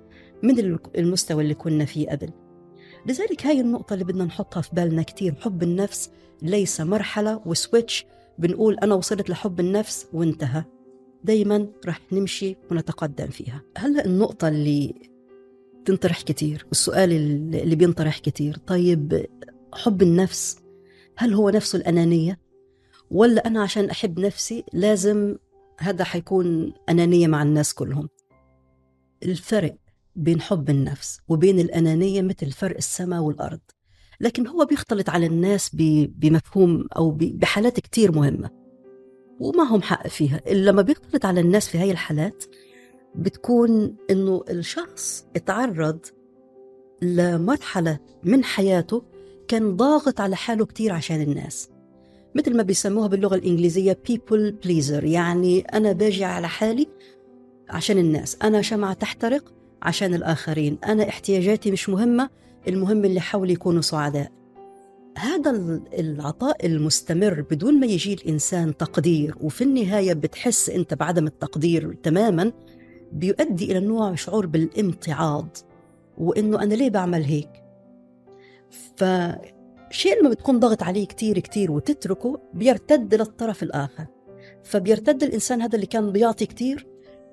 من 0.43 0.79
المستوى 0.99 1.43
اللي 1.43 1.55
كنا 1.55 1.85
فيه 1.85 2.09
قبل. 2.09 2.31
لذلك 3.07 3.47
هاي 3.47 3.61
النقطة 3.61 3.95
اللي 3.95 4.05
بدنا 4.05 4.25
نحطها 4.25 4.61
في 4.61 4.71
بالنا 4.73 5.03
كتير. 5.03 5.35
حب 5.35 5.63
النفس 5.63 6.11
ليس 6.43 6.81
مرحلة 6.81 7.43
وسويتش 7.47 8.07
بنقول 8.39 8.75
أنا 8.75 8.95
وصلت 8.95 9.31
لحب 9.31 9.61
النفس 9.61 10.07
وانتهى. 10.13 10.65
دايما 11.25 11.69
رح 11.87 12.01
نمشي 12.13 12.57
ونتقدم 12.71 13.27
فيها. 13.27 13.63
هلأ 13.77 14.05
النقطة 14.05 14.49
اللي 14.49 14.95
تنطرح 15.85 16.23
كتير 16.23 16.67
والسؤال 16.69 17.13
اللي 17.55 17.77
بينطرح 17.77 18.19
كتير. 18.19 18.57
طيب 18.67 19.27
حب 19.75 20.03
النفس 20.03 20.59
هل 21.17 21.35
هو 21.35 21.51
نفسه 21.51 21.77
الأنانية؟ 21.77 22.48
ولا 23.11 23.47
أنا 23.47 23.63
عشان 23.63 23.91
أحب 23.91 24.21
نفسي 24.21 24.65
لازم 24.73 25.37
هذا 25.79 26.05
حيكون 26.05 26.73
أنانية 26.89 27.27
مع 27.27 27.43
الناس 27.43 27.75
كلهم. 27.75 28.09
الفرق 29.23 29.77
بين 30.17 30.41
حب 30.41 30.71
النفس 30.71 31.21
وبين 31.29 31.61
الأنانية 31.61 32.23
مثل 32.23 32.51
فرق 32.53 32.77
السماء 32.77 33.21
والأرض. 33.21 33.61
لكن 34.21 34.47
هو 34.47 34.65
بيختلط 34.65 35.11
على 35.11 35.27
الناس 35.27 35.71
بمفهوم 36.19 36.87
أو 36.97 37.11
بحالات 37.21 37.81
كتير 37.81 38.13
مهمة. 38.13 38.51
وما 39.41 39.63
هم 39.63 39.83
حق 39.83 40.09
فيها. 40.09 40.41
إلا 40.47 40.71
لما 40.71 40.83
بيختلط 40.83 41.25
على 41.27 41.41
الناس 41.41 41.69
في 41.69 41.79
هاي 41.79 41.91
الحالات 41.91 42.45
بتكون 43.15 43.97
إنه 44.11 44.45
الشخص 44.51 45.27
اتعرض 45.37 46.07
لمرحلة 47.03 47.99
من 48.25 48.45
حياته 48.45 49.05
كان 49.49 49.77
ضاغط 49.77 50.21
على 50.21 50.37
حاله 50.37 50.67
كتير 50.67 50.93
عشان 50.93 51.21
الناس. 51.21 51.69
مثل 52.35 52.57
ما 52.57 52.63
بيسموها 52.63 53.09
باللغة 53.09 53.35
الإنجليزية 53.35 53.99
people 54.11 54.53
pleaser 54.67 55.05
يعني 55.05 55.61
أنا 55.61 55.93
باجي 55.93 56.25
على 56.25 56.49
حالي 56.49 56.87
عشان 57.69 57.99
الناس 57.99 58.37
أنا 58.43 58.63
شمعة 58.63 58.93
تحترق 58.93 59.53
عشان 59.83 60.15
الآخرين 60.15 60.79
أنا 60.85 61.09
احتياجاتي 61.09 61.71
مش 61.71 61.89
مهمة 61.89 62.31
المهم 62.69 63.05
اللي 63.05 63.21
حولي 63.21 63.53
يكونوا 63.53 63.81
سعداء. 63.81 64.33
هذا 65.19 65.81
العطاء 65.99 66.67
المستمر 66.67 67.41
بدون 67.51 67.81
ما 67.81 67.87
يجي 67.87 68.15
الإنسان 68.15 68.77
تقدير 68.77 69.35
وفي 69.41 69.65
النهاية 69.65 70.13
بتحس 70.13 70.71
أنت 70.71 70.95
بعدم 70.95 71.27
التقدير 71.27 71.95
تماما 72.03 72.53
بيؤدي 73.13 73.73
إلى 73.73 73.81
نوع 73.81 74.15
شعور 74.15 74.47
بالامتعاض 74.47 75.57
وإنه 76.19 76.63
أنا 76.63 76.75
ليه 76.75 76.91
بعمل 76.91 77.25
هيك؟ 77.25 77.51
فشيء 79.91 80.21
لما 80.21 80.31
بتكون 80.31 80.61
ضغط 80.61 80.83
عليه 80.83 81.07
كتير 81.07 81.39
كتير 81.39 81.71
وتتركه 81.71 82.41
بيرتد 82.55 83.15
للطرف 83.15 83.63
الآخر. 83.63 84.07
فبيرتد 84.65 85.23
الإنسان 85.23 85.63
هذا 85.63 85.75
اللي 85.75 85.87
كان 85.87 86.13
بيعطي 86.13 86.47
كتير 86.47 86.87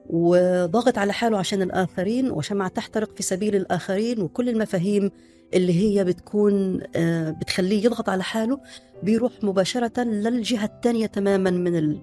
وضاغط 0.10 0.98
على 0.98 1.14
حاله 1.14 1.38
عشان 1.38 1.62
الآخرين 1.62 2.32
وشمعة 2.32 2.68
تحترق 2.68 3.16
في 3.16 3.24
سبيل 3.24 3.56
الآخرين 3.56 4.22
وكل 4.22 4.50
المفاهيم 4.50 5.12
اللي 5.54 5.74
هي 5.74 6.04
بتكون 6.04 6.82
آه، 6.96 7.30
بتخليه 7.32 7.86
يضغط 7.86 8.10
على 8.10 8.24
حاله 8.24 8.60
بيروح 9.04 9.32
مباشرة 9.44 10.04
للجهة 10.04 10.66
الثانية 10.66 11.06
تماما 11.06 11.50
من 11.50 12.00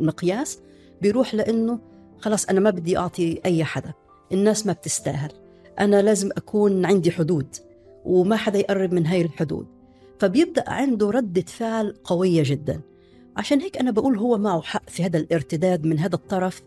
المقياس. 0.00 0.58
بيروح 1.02 1.34
لأنه 1.34 1.78
خلاص 2.18 2.46
أنا 2.46 2.60
ما 2.60 2.70
بدي 2.70 2.98
أعطي 2.98 3.40
أي 3.44 3.64
حدا. 3.64 3.92
الناس 4.32 4.66
ما 4.66 4.72
بتستاهل. 4.72 5.32
أنا 5.80 6.02
لازم 6.02 6.30
أكون 6.36 6.84
عندي 6.84 7.10
حدود 7.10 7.46
وما 8.04 8.36
حدا 8.36 8.58
يقرب 8.58 8.92
من 8.92 9.06
هاي 9.06 9.22
الحدود. 9.22 9.66
فبيبدأ 10.18 10.64
عنده 10.70 11.10
ردة 11.10 11.42
فعل 11.42 11.94
قوية 12.04 12.42
جدا. 12.46 12.80
عشان 13.36 13.60
هيك 13.60 13.76
أنا 13.76 13.90
بقول 13.90 14.18
هو 14.18 14.38
معه 14.38 14.60
حق 14.60 14.90
في 14.90 15.04
هذا 15.04 15.18
الارتداد 15.18 15.86
من 15.86 15.98
هذا 15.98 16.14
الطرف 16.14 16.62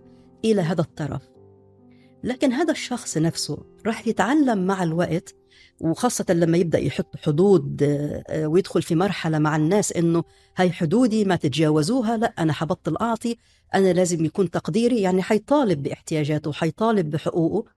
إلى 0.45 0.61
هذا 0.61 0.81
الطرف. 0.81 1.21
لكن 2.23 2.51
هذا 2.51 2.71
الشخص 2.71 3.17
نفسه 3.17 3.57
راح 3.85 4.07
يتعلم 4.07 4.67
مع 4.67 4.83
الوقت 4.83 5.35
وخاصة 5.79 6.25
لما 6.29 6.57
يبدأ 6.57 6.79
يحط 6.79 7.17
حدود 7.17 7.83
آه، 7.83 8.47
ويدخل 8.47 8.81
في 8.81 8.95
مرحلة 8.95 9.39
مع 9.39 9.55
الناس 9.55 9.91
إنه 9.91 10.23
هاي 10.57 10.71
حدودي 10.71 11.25
ما 11.25 11.35
تتجاوزوها 11.35 12.17
لا 12.17 12.33
أنا 12.39 12.53
حبطل 12.53 12.97
أعطي 12.97 13.37
أنا 13.75 13.93
لازم 13.93 14.25
يكون 14.25 14.51
تقديري 14.51 15.01
يعني 15.01 15.21
حيطالب 15.21 15.83
باحتياجاته 15.83 16.51
حيطالب 16.51 17.09
بحقوقه. 17.09 17.69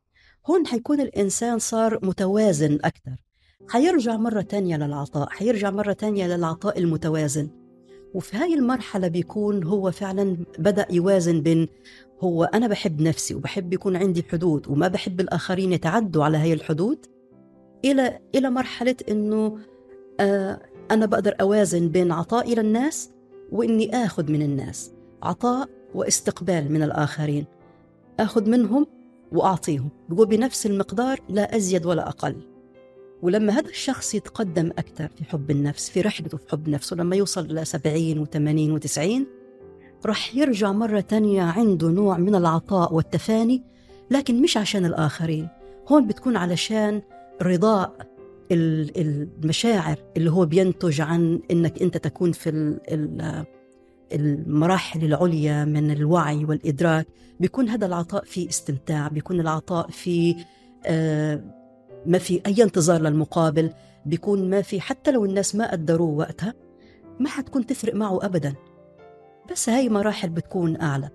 هون 0.46 0.66
حيكون 0.66 1.00
الإنسان 1.00 1.58
صار 1.58 1.98
متوازن 2.02 2.78
أكثر 2.84 3.16
حيرجع 3.68 4.16
مرة 4.16 4.40
تانية 4.40 4.76
للعطاء 4.76 5.28
حيرجع 5.28 5.70
مرة 5.70 5.92
تانية 5.92 6.26
للعطاء 6.26 6.78
المتوازن. 6.78 7.48
وفي 8.14 8.36
هاي 8.36 8.54
المرحلة 8.54 9.08
بيكون 9.08 9.64
هو 9.64 9.90
فعلا 9.90 10.36
بدأ 10.58 10.86
يوازن 10.90 11.40
بين 11.40 11.68
هو 12.20 12.44
أنا 12.44 12.68
بحب 12.68 13.00
نفسي 13.00 13.34
وبحب 13.34 13.72
يكون 13.72 13.96
عندي 13.96 14.24
حدود 14.32 14.68
وما 14.68 14.88
بحب 14.88 15.20
الآخرين 15.20 15.72
يتعدوا 15.72 16.24
على 16.24 16.38
هاي 16.38 16.52
الحدود 16.52 17.06
إلى 17.84 18.18
إلى 18.34 18.50
مرحلة 18.50 18.96
إنه 19.08 19.58
آه 20.20 20.60
أنا 20.90 21.06
بقدر 21.06 21.34
أوازن 21.40 21.88
بين 21.88 22.12
عطائي 22.12 22.54
للناس 22.54 23.10
وإني 23.52 23.96
آخذ 23.96 24.32
من 24.32 24.42
الناس 24.42 24.92
عطاء 25.22 25.68
واستقبال 25.94 26.72
من 26.72 26.82
الآخرين. 26.82 27.46
آخذ 28.20 28.48
منهم 28.50 28.86
وأعطيهم 29.32 29.88
بنفس 30.08 30.66
المقدار 30.66 31.20
لا 31.28 31.56
أزيد 31.56 31.86
ولا 31.86 32.08
أقل. 32.08 32.36
ولما 33.22 33.52
هذا 33.52 33.68
الشخص 33.68 34.14
يتقدم 34.14 34.70
أكثر 34.78 35.08
في 35.08 35.24
حب 35.24 35.50
النفس 35.50 35.90
في 35.90 36.00
رحلته 36.00 36.38
في 36.38 36.50
حب 36.50 36.68
نفسه 36.68 36.96
لما 36.96 37.16
يوصل 37.16 37.44
إلى 37.50 37.64
70 37.64 38.26
و80 38.26 38.80
و90 38.82 39.22
راح 40.06 40.34
يرجع 40.34 40.72
مرة 40.72 41.00
تانية 41.00 41.42
عنده 41.42 41.88
نوع 41.88 42.18
من 42.18 42.34
العطاء 42.34 42.94
والتفاني 42.94 43.62
لكن 44.10 44.42
مش 44.42 44.56
عشان 44.56 44.84
الآخرين. 44.84 45.48
هون 45.88 46.06
بتكون 46.06 46.36
علشان 46.36 47.02
رضاء 47.42 48.10
المشاعر 48.52 49.96
اللي 50.16 50.30
هو 50.30 50.46
بينتج 50.46 51.00
عن 51.00 51.40
إنك 51.50 51.82
أنت 51.82 51.96
تكون 51.96 52.32
في 52.32 52.78
المراحل 54.12 55.04
العليا 55.04 55.64
من 55.64 55.90
الوعي 55.90 56.44
والإدراك. 56.44 57.06
بيكون 57.40 57.68
هذا 57.68 57.86
العطاء 57.86 58.24
في 58.24 58.48
استمتاع 58.48 59.08
بيكون 59.08 59.40
العطاء 59.40 59.90
في 59.90 60.36
آه 60.86 61.59
ما 62.06 62.18
في 62.18 62.40
أي 62.46 62.62
انتظار 62.62 63.00
للمقابل 63.00 63.70
بيكون 64.06 64.50
ما 64.50 64.62
في 64.62 64.80
حتى 64.80 65.10
لو 65.10 65.24
الناس 65.24 65.54
ما 65.54 65.72
قدروه 65.72 66.10
وقتها 66.10 66.54
ما 67.20 67.28
حتكون 67.28 67.66
تفرق 67.66 67.94
معه 67.94 68.24
أبدا. 68.24 68.54
بس 69.50 69.68
هاي 69.68 69.88
مراحل 69.88 70.28
بتكون 70.28 70.80
أعلى. 70.80 71.10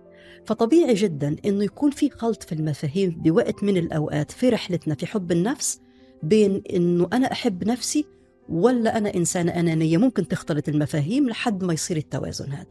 فطبيعي 0.45 0.93
جدا 0.93 1.35
إنه 1.45 1.63
يكون 1.63 1.91
في 1.91 2.09
خلط 2.09 2.43
في 2.43 2.51
المفاهيم 2.51 3.09
بوقت 3.09 3.63
من 3.63 3.77
الأوقات 3.77 4.31
في 4.31 4.49
رحلتنا 4.49 4.95
في 4.95 5.05
حب 5.05 5.31
النفس 5.31 5.81
بين 6.23 6.61
إنه 6.73 7.07
أنا 7.13 7.31
أحب 7.31 7.63
نفسي 7.63 8.05
ولا 8.49 8.97
أنا 8.97 9.15
إنسانة 9.15 9.59
أنانية. 9.59 9.97
ممكن 9.97 10.27
تختلط 10.27 10.69
المفاهيم 10.69 11.29
لحد 11.29 11.63
ما 11.63 11.73
يصير 11.73 11.97
التوازن 11.97 12.51
هذا. 12.51 12.67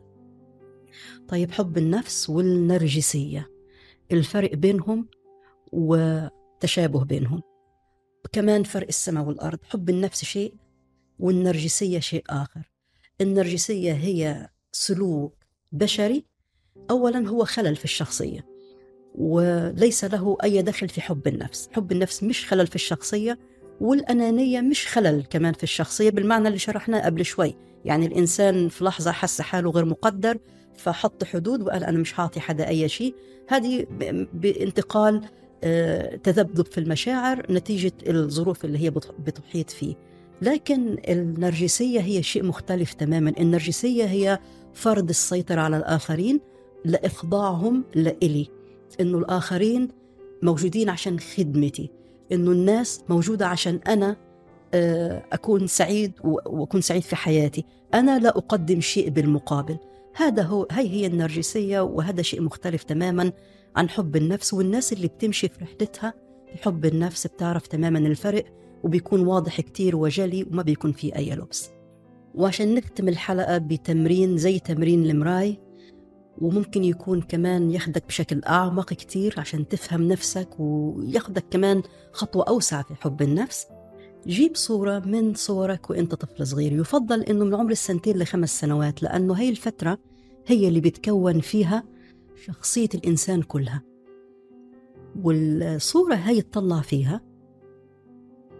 طيب 1.28 1.50
حب 1.50 1.78
النفس 1.78 2.30
والنرجسية. 2.30 3.50
الفرق 4.12 4.54
بينهم 4.54 5.08
وتشابه 5.72 7.04
بينهم. 7.04 7.42
كمان 8.32 8.62
فرق 8.62 8.86
السماء 8.86 9.24
والأرض 9.24 9.58
حب 9.70 9.90
النفس 9.90 10.24
شيء 10.24 10.54
والنرجسية 11.18 11.98
شيء 12.00 12.24
آخر. 12.28 12.70
النرجسية 13.20 13.92
هي 13.92 14.48
سلوك 14.72 15.34
بشري 15.72 16.24
أولا 16.90 17.28
هو 17.28 17.44
خلل 17.44 17.76
في 17.76 17.84
الشخصية 17.84 18.46
وليس 19.14 20.04
له 20.04 20.36
أي 20.44 20.62
دخل 20.62 20.88
في 20.88 21.00
حب 21.00 21.28
النفس. 21.28 21.68
حب 21.72 21.92
النفس 21.92 22.22
مش 22.22 22.46
خلل 22.46 22.66
في 22.66 22.74
الشخصية 22.74 23.38
والأنانية 23.80 24.60
مش 24.60 24.88
خلل 24.88 25.24
كمان 25.30 25.52
في 25.52 25.62
الشخصية 25.62 26.10
بالمعنى 26.10 26.48
اللي 26.48 26.58
شرحناه 26.58 27.00
قبل 27.00 27.24
شوي. 27.24 27.56
يعني 27.84 28.06
الإنسان 28.06 28.68
في 28.68 28.84
لحظة 28.84 29.12
حس 29.12 29.40
حاله 29.40 29.70
غير 29.70 29.84
مقدر 29.84 30.38
فحط 30.76 31.24
حدود 31.24 31.62
وقال 31.62 31.84
أنا 31.84 31.98
مش 31.98 32.20
هعطي 32.20 32.40
حدا 32.40 32.68
أي 32.68 32.88
شيء. 32.88 33.14
هذه 33.48 33.86
بانتقال 34.32 35.28
تذبذب 36.22 36.66
في 36.66 36.78
المشاعر 36.78 37.52
نتيجة 37.52 37.92
الظروف 38.06 38.64
اللي 38.64 38.78
هي 38.78 38.90
بتحيط 39.26 39.70
فيه. 39.70 39.94
لكن 40.42 40.96
النرجسية 41.08 42.00
هي 42.00 42.22
شيء 42.22 42.44
مختلف 42.44 42.94
تماما. 42.94 43.32
النرجسية 43.40 44.04
هي 44.04 44.38
فرض 44.74 45.08
السيطرة 45.08 45.60
على 45.60 45.76
الآخرين 45.76 46.40
لإخضاعهم 46.84 47.84
لإلي. 47.94 48.48
إنه 49.00 49.18
الآخرين 49.18 49.88
موجودين 50.42 50.88
عشان 50.88 51.20
خدمتي. 51.20 51.90
إنه 52.32 52.50
الناس 52.50 53.04
موجودة 53.08 53.46
عشان 53.46 53.80
أنا 53.86 54.16
آه، 54.74 55.24
أكون 55.32 55.66
سعيد 55.66 56.12
وأكون 56.24 56.80
سعيد 56.80 57.02
في 57.02 57.16
حياتي. 57.16 57.64
أنا 57.94 58.18
لا 58.18 58.28
أقدم 58.28 58.80
شيء 58.80 59.10
بالمقابل. 59.10 59.76
هذا 60.14 60.42
هو 60.42 60.66
هي 60.70 60.88
هي 60.88 61.06
النرجسية 61.06 61.80
وهذا 61.80 62.22
شيء 62.22 62.42
مختلف 62.42 62.82
تماما. 62.82 63.32
عن 63.76 63.88
حب 63.88 64.16
النفس 64.16 64.54
والناس 64.54 64.92
اللي 64.92 65.06
بتمشي 65.06 65.48
في 65.48 65.64
رحلتها. 65.64 66.14
في 66.52 66.62
حب 66.62 66.84
النفس 66.84 67.26
بتعرف 67.26 67.66
تماما 67.66 67.98
الفرق 67.98 68.44
وبيكون 68.84 69.26
واضح 69.26 69.60
كتير 69.60 69.96
وجلي 69.96 70.44
وما 70.44 70.62
بيكون 70.62 70.92
فيه 70.92 71.16
أي 71.16 71.34
لبس. 71.34 71.70
وعشان 72.34 72.74
نختم 72.74 73.08
الحلقة 73.08 73.58
بتمرين 73.58 74.36
زي 74.38 74.58
تمرين 74.58 75.10
المراي 75.10 75.60
وممكن 76.38 76.84
يكون 76.84 77.22
كمان 77.22 77.70
ياخدك 77.70 78.06
بشكل 78.06 78.44
أعمق 78.44 78.92
كتير 78.92 79.34
عشان 79.38 79.68
تفهم 79.68 80.02
نفسك 80.02 80.48
وياخدك 80.58 81.44
كمان 81.50 81.82
خطوة 82.12 82.44
أوسع 82.48 82.82
في 82.82 82.94
حب 82.94 83.22
النفس. 83.22 83.66
جيب 84.26 84.56
صورة 84.56 84.98
من 84.98 85.34
صورك 85.34 85.90
وإنت 85.90 86.14
طفل 86.14 86.46
صغير. 86.46 86.72
يفضل 86.72 87.22
إنه 87.22 87.44
من 87.44 87.54
عمر 87.54 87.70
السنتين 87.70 88.18
لخمس 88.18 88.60
سنوات 88.60 89.02
لأنه 89.02 89.34
هي 89.34 89.48
الفترة 89.48 89.98
هي 90.46 90.68
اللي 90.68 90.80
بتكون 90.80 91.40
فيها 91.40 91.84
شخصية 92.34 92.88
الإنسان 92.94 93.42
كلها. 93.42 93.82
والصورة 95.16 96.14
هاي 96.14 96.42
تطلع 96.42 96.80
فيها. 96.80 97.20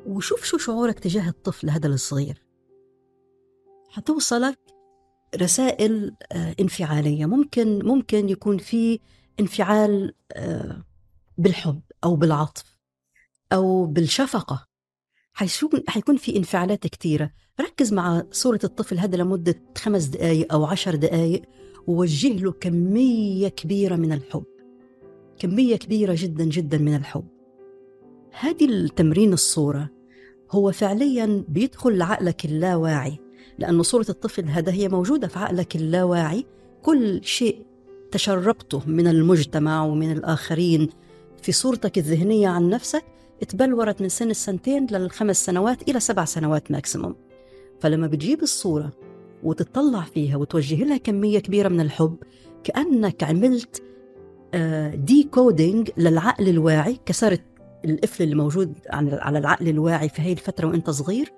وشوف 0.07 0.45
شو 0.45 0.59
شعورك 0.59 0.99
تجاه 0.99 1.29
الطفل 1.29 1.71
هذا 1.71 1.87
الصغير. 1.87 2.43
حتوصلك 3.89 4.59
رسائل 5.37 6.17
آه، 6.33 6.55
انفعالية. 6.61 7.27
ممكن 7.27 7.87
ممكن 7.87 8.29
يكون 8.29 8.59
في 8.59 9.01
انفعال 9.41 10.15
آه، 10.33 10.85
بالحب 11.39 11.81
أو 12.05 12.17
بالعطف 12.17 12.79
أو 13.53 13.87
بالشفقة. 13.87 14.67
حيكون 15.35 15.83
حيكون 15.89 16.17
في 16.17 16.37
انفعالات 16.37 16.87
كثيرة 16.87 17.31
ركز 17.61 17.93
مع 17.93 18.23
صورة 18.31 18.61
الطفل 18.65 18.99
هذا 18.99 19.17
لمدة 19.17 19.63
خمس 19.79 20.05
دقائق 20.05 20.53
أو 20.53 20.65
عشر 20.65 20.95
دقائق 20.95 21.43
ووجه 21.87 22.33
له 22.33 22.53
كمية 22.53 23.49
كبيرة 23.49 23.97
من 23.97 24.12
الحب. 24.12 24.44
كمية 25.38 25.77
كبيرة 25.77 26.14
جدا 26.18 26.44
جدا 26.44 26.79
من 26.79 26.94
الحب. 26.94 27.25
هذه 28.40 28.64
التمرين 28.64 29.33
الصورة 29.33 29.90
هو 30.51 30.73
فعليا 30.73 31.44
بيدخل 31.49 31.99
لعقلك 31.99 32.44
اللاواعي 32.44 33.18
لأن 33.59 33.83
صورة 33.83 34.07
الطفل 34.09 34.44
هذا 34.44 34.73
هي 34.73 34.88
موجودة 34.88 35.29
في 35.29 35.38
عقلك 35.38 35.77
اللاواعي. 35.77 36.47
كل 36.83 37.25
شيء 37.25 37.66
تشربته 38.11 38.83
من 38.87 39.07
المجتمع 39.07 39.85
ومن 39.85 40.12
الآخرين 40.12 40.88
في 41.42 41.53
صورتك 41.53 41.99
الذهنية 41.99 42.49
عن 42.49 42.70
نفسك 42.70 43.05
اتبلورت 43.42 44.03
من 44.03 44.09
سن 44.09 44.31
السنتين 44.31 44.87
للخمس 44.90 45.44
سنوات 45.44 45.88
إلى 45.88 46.01
سبع 46.01 46.25
سنوات 46.25 46.70
maximum 46.71 47.14
فلما 47.81 48.07
بتجيب 48.07 48.42
الصورة 48.42 48.92
وتطلع 49.45 50.01
فيها 50.01 50.37
وتوجه 50.37 50.85
لها 50.85 50.97
كمية 50.97 51.39
كبيرة 51.39 51.69
من 51.69 51.81
الحب 51.81 52.17
كأنك 52.65 53.25
عملت 53.25 53.83
دي 54.95 55.31
آه، 55.37 55.85
للعقل 55.97 56.49
الواعي 56.49 56.99
كسرت 57.07 57.43
القفل 57.85 58.25
اللي 58.25 58.35
موجود 58.35 58.75
على 58.91 59.39
العقل 59.39 59.69
الواعي 59.69 60.09
في 60.09 60.23
هاي 60.23 60.33
الفترة 60.33 60.67
وأنت 60.67 60.91
صغير 60.91 61.33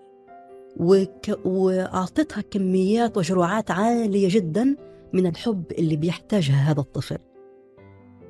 وك... 0.76 1.30
وأعطتها 1.44 2.40
كميات 2.40 3.16
وجرعات 3.16 3.70
عالية 3.70 4.28
جدا 4.30 4.76
من 5.12 5.26
الحب 5.26 5.64
اللي 5.78 5.96
بيحتاجها 5.96 6.70
هذا 6.70 6.80
الطفل. 6.80 7.18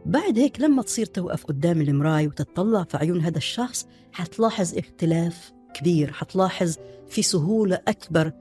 بعد 0.07 0.39
هيك 0.39 0.61
لما 0.61 0.83
تصير 0.83 1.07
توقف 1.07 1.45
قدام 1.45 1.81
المراي 1.81 2.27
وتطلع 2.27 2.85
في 2.85 2.97
عيون 2.97 3.21
هذا 3.21 3.39
الشخص 3.39 3.87
حتلاحظ 4.13 4.79
اختلاف 4.79 5.53
كبير 5.75 6.13
حتلاحظ 6.13 6.77
في 7.09 7.23
سهولة 7.23 7.81
أكبر 7.89 8.33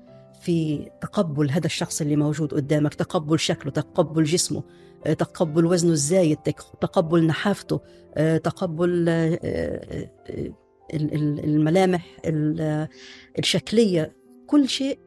في 0.45 0.89
تقبل 1.01 1.51
هذا 1.51 1.65
الشخص 1.65 2.01
اللي 2.01 2.15
موجود 2.15 2.53
قدامك 2.53 2.93
تقبل 2.93 3.39
شكله 3.39 3.71
تقبل 3.71 4.23
جسمه 4.23 4.63
تقبل 5.05 5.65
وزنه 5.65 5.91
الزايد 5.91 6.37
تقبل 6.81 7.25
نحافته 7.25 7.81
تقبل 8.43 9.05
آه، 9.09 10.09
الملامح 10.93 12.21
الشكلية 13.39 14.15
كل 14.47 14.69
شيء. 14.69 14.99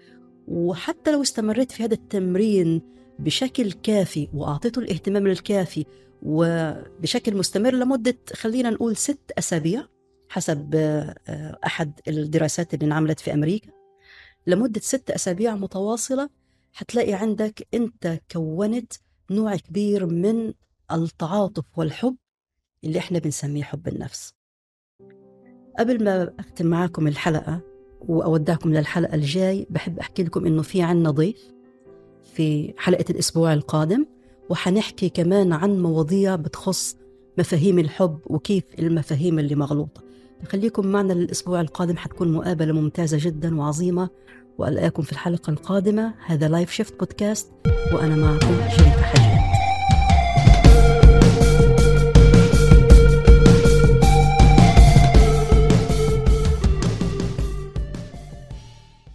وحتى 0.48 1.12
لو 1.12 1.22
استمريت 1.22 1.72
في 1.72 1.84
هذا 1.84 1.94
التمرين 1.94 2.82
بشكل 3.18 3.72
كافي 3.72 4.28
وأعطيته 4.34 4.78
الاهتمام 4.78 5.26
الكافي 5.26 5.84
وبشكل 6.22 7.36
مستمر 7.36 7.74
لمدة 7.74 8.16
خلينا 8.32 8.70
نقول 8.70 8.96
ست 8.96 9.32
أسابيع 9.38 9.84
حسب 10.28 10.74
آه، 10.74 11.58
أحد 11.66 12.00
الدراسات 12.08 12.74
اللي 12.74 12.86
انعملت 12.86 13.20
في 13.20 13.34
أمريكا. 13.34 13.70
لمدة 14.48 14.80
ست 14.80 15.10
أسابيع 15.10 15.54
متواصلة 15.56 16.30
حتلاقي 16.72 17.12
عندك 17.12 17.66
أنت 17.74 18.20
كونت 18.32 18.92
نوع 19.30 19.56
كبير 19.56 20.06
من 20.06 20.52
التعاطف 20.92 21.64
والحب 21.76 22.16
اللي 22.84 22.98
إحنا 22.98 23.18
بنسميه 23.18 23.62
حب 23.62 23.88
النفس. 23.88 24.34
قبل 25.78 26.04
ما 26.04 26.32
أختم 26.38 26.66
معاكم 26.66 27.06
الحلقة 27.06 27.60
وأودعكم 28.00 28.72
للحلقة 28.72 29.14
الجاي 29.14 29.66
بحب 29.70 29.98
أحكي 29.98 30.24
لكم 30.24 30.46
إنه 30.46 30.62
في 30.62 30.82
عنا 30.82 31.10
ضيف 31.10 31.52
في 32.34 32.74
حلقة 32.78 33.04
الأسبوع 33.10 33.52
القادم 33.52 34.06
وحنحكي 34.50 35.08
كمان 35.08 35.52
عن 35.52 35.82
مواضيع 35.82 36.36
بتخص 36.36 36.96
مفاهيم 37.38 37.78
الحب 37.78 38.18
وكيف 38.26 38.64
المفاهيم 38.78 39.38
اللي 39.38 39.54
مغلوطة. 39.54 40.07
خليكم 40.46 40.86
معنا 40.86 41.12
للأسبوع 41.12 41.60
القادم 41.60 41.96
حتكون 41.96 42.32
مقابلة 42.32 42.72
ممتازة 42.72 43.18
جدا 43.20 43.58
وعظيمة. 43.60 44.08
وألقاكم 44.58 45.02
في 45.02 45.12
الحلقة 45.12 45.50
القادمة 45.50 46.14
هذا 46.26 46.48
لايف 46.48 46.70
شيفت 46.70 46.98
بودكاست 46.98 47.52
وأنا 47.92 48.16
معكم 48.16 48.70
شريفة 48.70 49.02
حجي 49.02 49.27